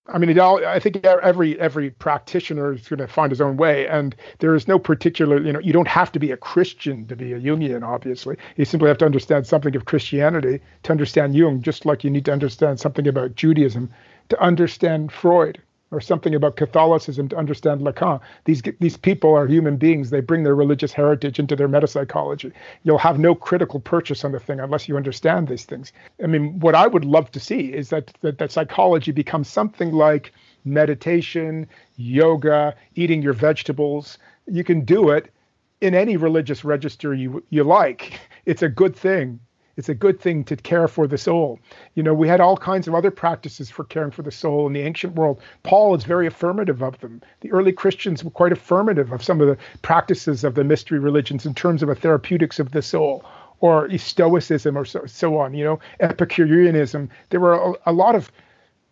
[0.07, 3.87] I mean, all, I think every every practitioner is going to find his own way,
[3.87, 7.15] and there is no particular, you know, you don't have to be a Christian to
[7.15, 7.87] be a Jungian.
[7.87, 12.11] Obviously, you simply have to understand something of Christianity to understand Jung, just like you
[12.11, 13.91] need to understand something about Judaism
[14.31, 15.61] to understand Freud
[15.91, 18.21] or something about Catholicism to understand Lacan.
[18.45, 20.11] These these people are human beings.
[20.11, 22.53] They bring their religious heritage into their metapsychology.
[22.85, 25.93] You'll have no critical purchase on the thing unless you understand these things.
[26.23, 29.93] I mean, what I would love to see is that that, that psychology becomes something
[29.93, 30.33] like
[30.65, 31.67] meditation,
[31.97, 34.19] yoga, eating your vegetables.
[34.47, 35.33] You can do it
[35.81, 38.21] in any religious register you you like.
[38.47, 39.41] It's a good thing.
[39.77, 41.59] It's a good thing to care for the soul.
[41.95, 44.73] You know, we had all kinds of other practices for caring for the soul in
[44.73, 45.41] the ancient world.
[45.63, 47.23] Paul is very affirmative of them.
[47.41, 51.47] The early Christians were quite affirmative of some of the practices of the mystery religions
[51.47, 53.25] in terms of a therapeutics of the soul
[53.61, 57.11] or Stoicism or so, so on, you know, Epicureanism.
[57.29, 58.33] There were a, a lot of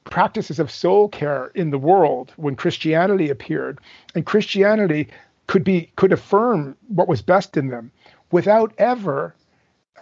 [0.04, 3.78] practices of soul care in the world when Christianity appeared.
[4.14, 5.08] And Christianity
[5.46, 7.90] could be could affirm what was best in them
[8.30, 9.34] without ever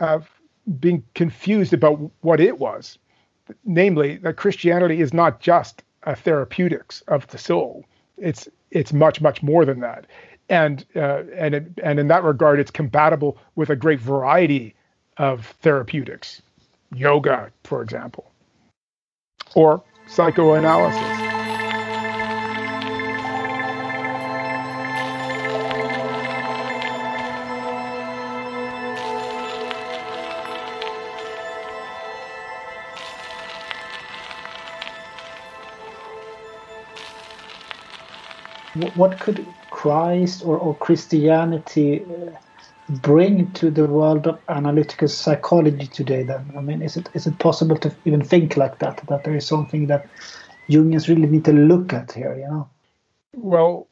[0.01, 0.21] uh,
[0.81, 2.99] being confused about what it was.
[3.65, 7.85] Namely, that Christianity is not just a therapeutics of the soul.
[8.17, 10.07] It's it's much much more than that,
[10.49, 14.75] and uh, and it, and in that regard, it's compatible with a great variety
[15.19, 16.43] of therapeutics,
[16.93, 18.31] yoga, for example,
[19.55, 21.26] or psychoanalysis.
[38.97, 42.05] What could Christ or, or Christianity
[42.89, 46.53] bring to the world of analytical psychology today then?
[46.57, 49.47] I mean is it is it possible to even think like that that there is
[49.47, 50.09] something that
[50.69, 52.69] jungians really need to look at here you know?
[53.35, 53.89] Well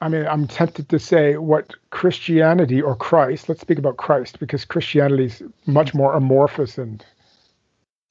[0.00, 4.64] i mean i'm tempted to say what christianity or christ let's speak about christ because
[4.64, 7.04] christianity is much more amorphous and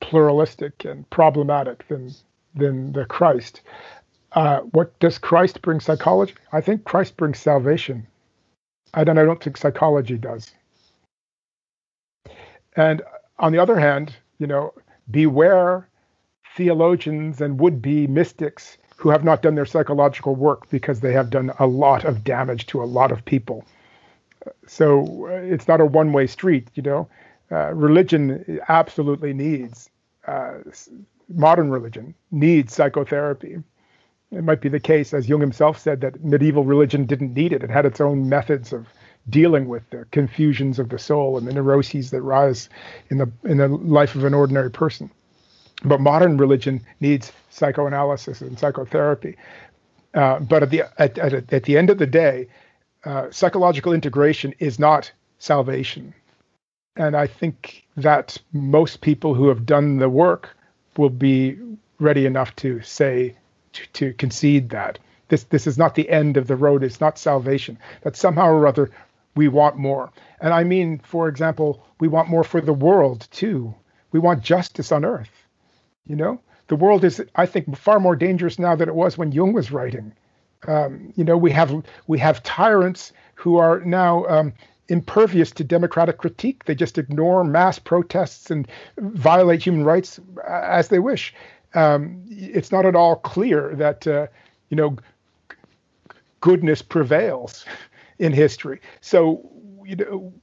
[0.02, 2.12] pluralistic and problematic than
[2.56, 3.62] than the christ
[4.34, 6.34] uh, what does Christ bring psychology?
[6.52, 8.08] I think Christ brings salvation.
[8.94, 10.52] I don't, I don't think psychology does.
[12.76, 13.02] And
[13.40, 14.74] on the other hand, you know,
[15.10, 15.88] beware
[16.56, 21.30] theologians and would be mystics who have not done their psychological work because they have
[21.30, 23.66] done a lot of damage to a lot of people.
[24.68, 27.08] So uh, it's not a one way street, you know.
[27.52, 29.90] Uh, religion absolutely needs,
[30.28, 30.54] uh,
[31.30, 33.62] modern religion needs psychotherapy
[34.36, 37.64] it might be the case, as Jung himself said, that medieval religion didn't need it.
[37.64, 38.88] It had its own methods of
[39.30, 42.70] dealing with the confusions of the soul and the neuroses that rise
[43.10, 45.10] in the in the life of an ordinary person.
[45.86, 49.38] But modern religion needs psychoanalysis and psychotherapy.
[50.14, 52.48] Uh, but at the at, at, at the end of the day,
[53.06, 56.14] uh, psychological integration is not salvation.
[56.96, 60.56] And I think that most people who have done the work
[60.98, 61.58] will be
[62.00, 63.36] ready enough to say
[63.74, 65.00] to, to concede that.
[65.28, 66.84] This, this is not the end of the road.
[66.84, 67.78] It's not salvation.
[68.02, 68.92] That somehow or other
[69.36, 70.12] we want more.
[70.42, 73.74] And I mean, for example, we want more for the world too.
[74.12, 75.32] We want justice on earth.
[76.06, 79.32] You know, the world is, I think, far more dangerous now than it was when
[79.32, 80.14] Jung was writing.
[80.68, 84.54] Um, you know, we have we have tyrants who are now um,
[84.88, 86.66] impervious to democratic critique.
[86.66, 88.68] They just ignore mass protests and
[88.98, 91.34] violate human rights as they wish
[91.76, 94.28] um, it's not at all clear that uh,
[94.70, 94.98] you know
[96.42, 97.66] goodness prevails
[98.20, 98.82] in history.
[99.02, 99.50] So
[99.86, 100.34] you know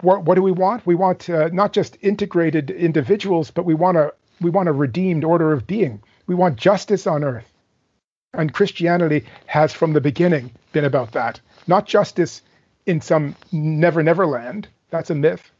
[0.00, 0.86] what, what do we want?
[0.86, 5.24] We want uh, not just integrated individuals, but we want a we want a redeemed
[5.24, 6.02] order of being.
[6.26, 7.50] We want justice on earth.
[8.34, 11.40] And Christianity has from the beginning been about that.
[11.66, 12.42] Not justice
[12.84, 14.68] in some never never land.
[14.90, 15.50] That's a myth.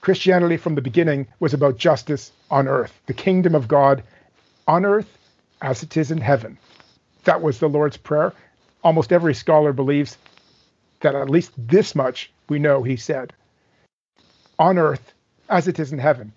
[0.00, 4.02] Christianity from the beginning was about justice on earth, the kingdom of God
[4.68, 5.18] on earth
[5.60, 6.58] as it is in heaven.
[7.24, 8.32] That was the Lord's Prayer.
[8.84, 10.16] Almost every scholar believes
[11.00, 13.32] that at least this much we know he said
[14.58, 15.12] on earth
[15.48, 16.32] as it is in heaven.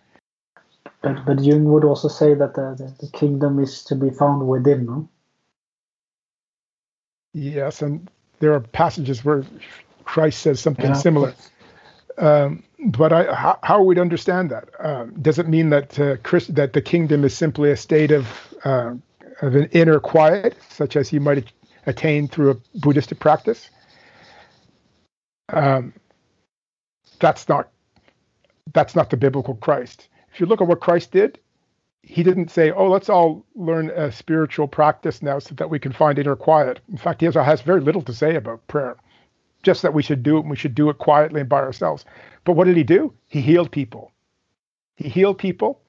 [1.01, 4.47] But, but Jung would also say that the, the, the kingdom is to be found
[4.47, 5.09] within, no?
[7.33, 8.09] Yes, and
[8.39, 9.43] there are passages where
[10.03, 10.93] Christ says something yeah.
[10.93, 11.33] similar.
[12.17, 14.69] Um, but I, how, how would understand that?
[14.79, 18.27] Um, does it mean that uh, Chris, that the kingdom is simply a state of
[18.63, 18.95] uh,
[19.41, 21.51] of an inner quiet, such as you might
[21.85, 23.69] attain through a Buddhistic practice?
[25.49, 25.93] Um,
[27.19, 27.69] that's not
[28.73, 30.07] that's not the biblical Christ.
[30.33, 31.39] If you look at what Christ did,
[32.03, 35.91] he didn't say, "Oh, let's all learn a spiritual practice now so that we can
[35.91, 38.97] find inner quiet." In fact, he has very little to say about prayer
[39.63, 42.05] just that we should do it and we should do it quietly and by ourselves.
[42.45, 43.13] But what did he do?
[43.27, 44.11] He healed people.
[44.95, 45.81] He healed people.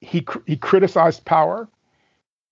[0.00, 1.68] He he criticized power.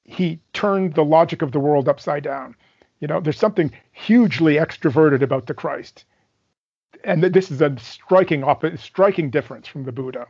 [0.04, 2.54] He turned the logic of the world upside down.
[3.00, 6.04] You know, there's something hugely extroverted about the Christ,
[7.04, 10.26] and this is a striking op- striking difference from the Buddha.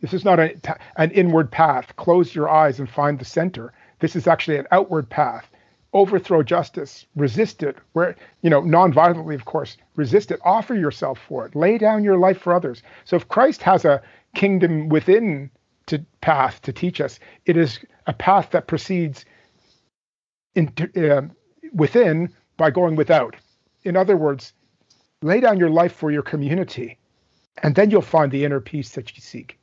[0.00, 0.54] This is not a,
[0.96, 1.94] an inward path.
[1.96, 3.72] Close your eyes and find the center.
[4.00, 5.48] This is actually an outward path
[5.94, 11.46] overthrow justice, resist it, where, you know, non-violently, of course, resist it, offer yourself for
[11.46, 12.82] it, lay down your life for others.
[13.04, 14.02] So if Christ has a
[14.34, 15.50] kingdom within
[15.86, 19.24] to path to teach us, it is a path that proceeds
[20.56, 21.22] uh,
[21.72, 23.36] within by going without.
[23.84, 24.52] In other words,
[25.22, 26.98] lay down your life for your community,
[27.62, 29.58] and then you'll find the inner peace that you seek.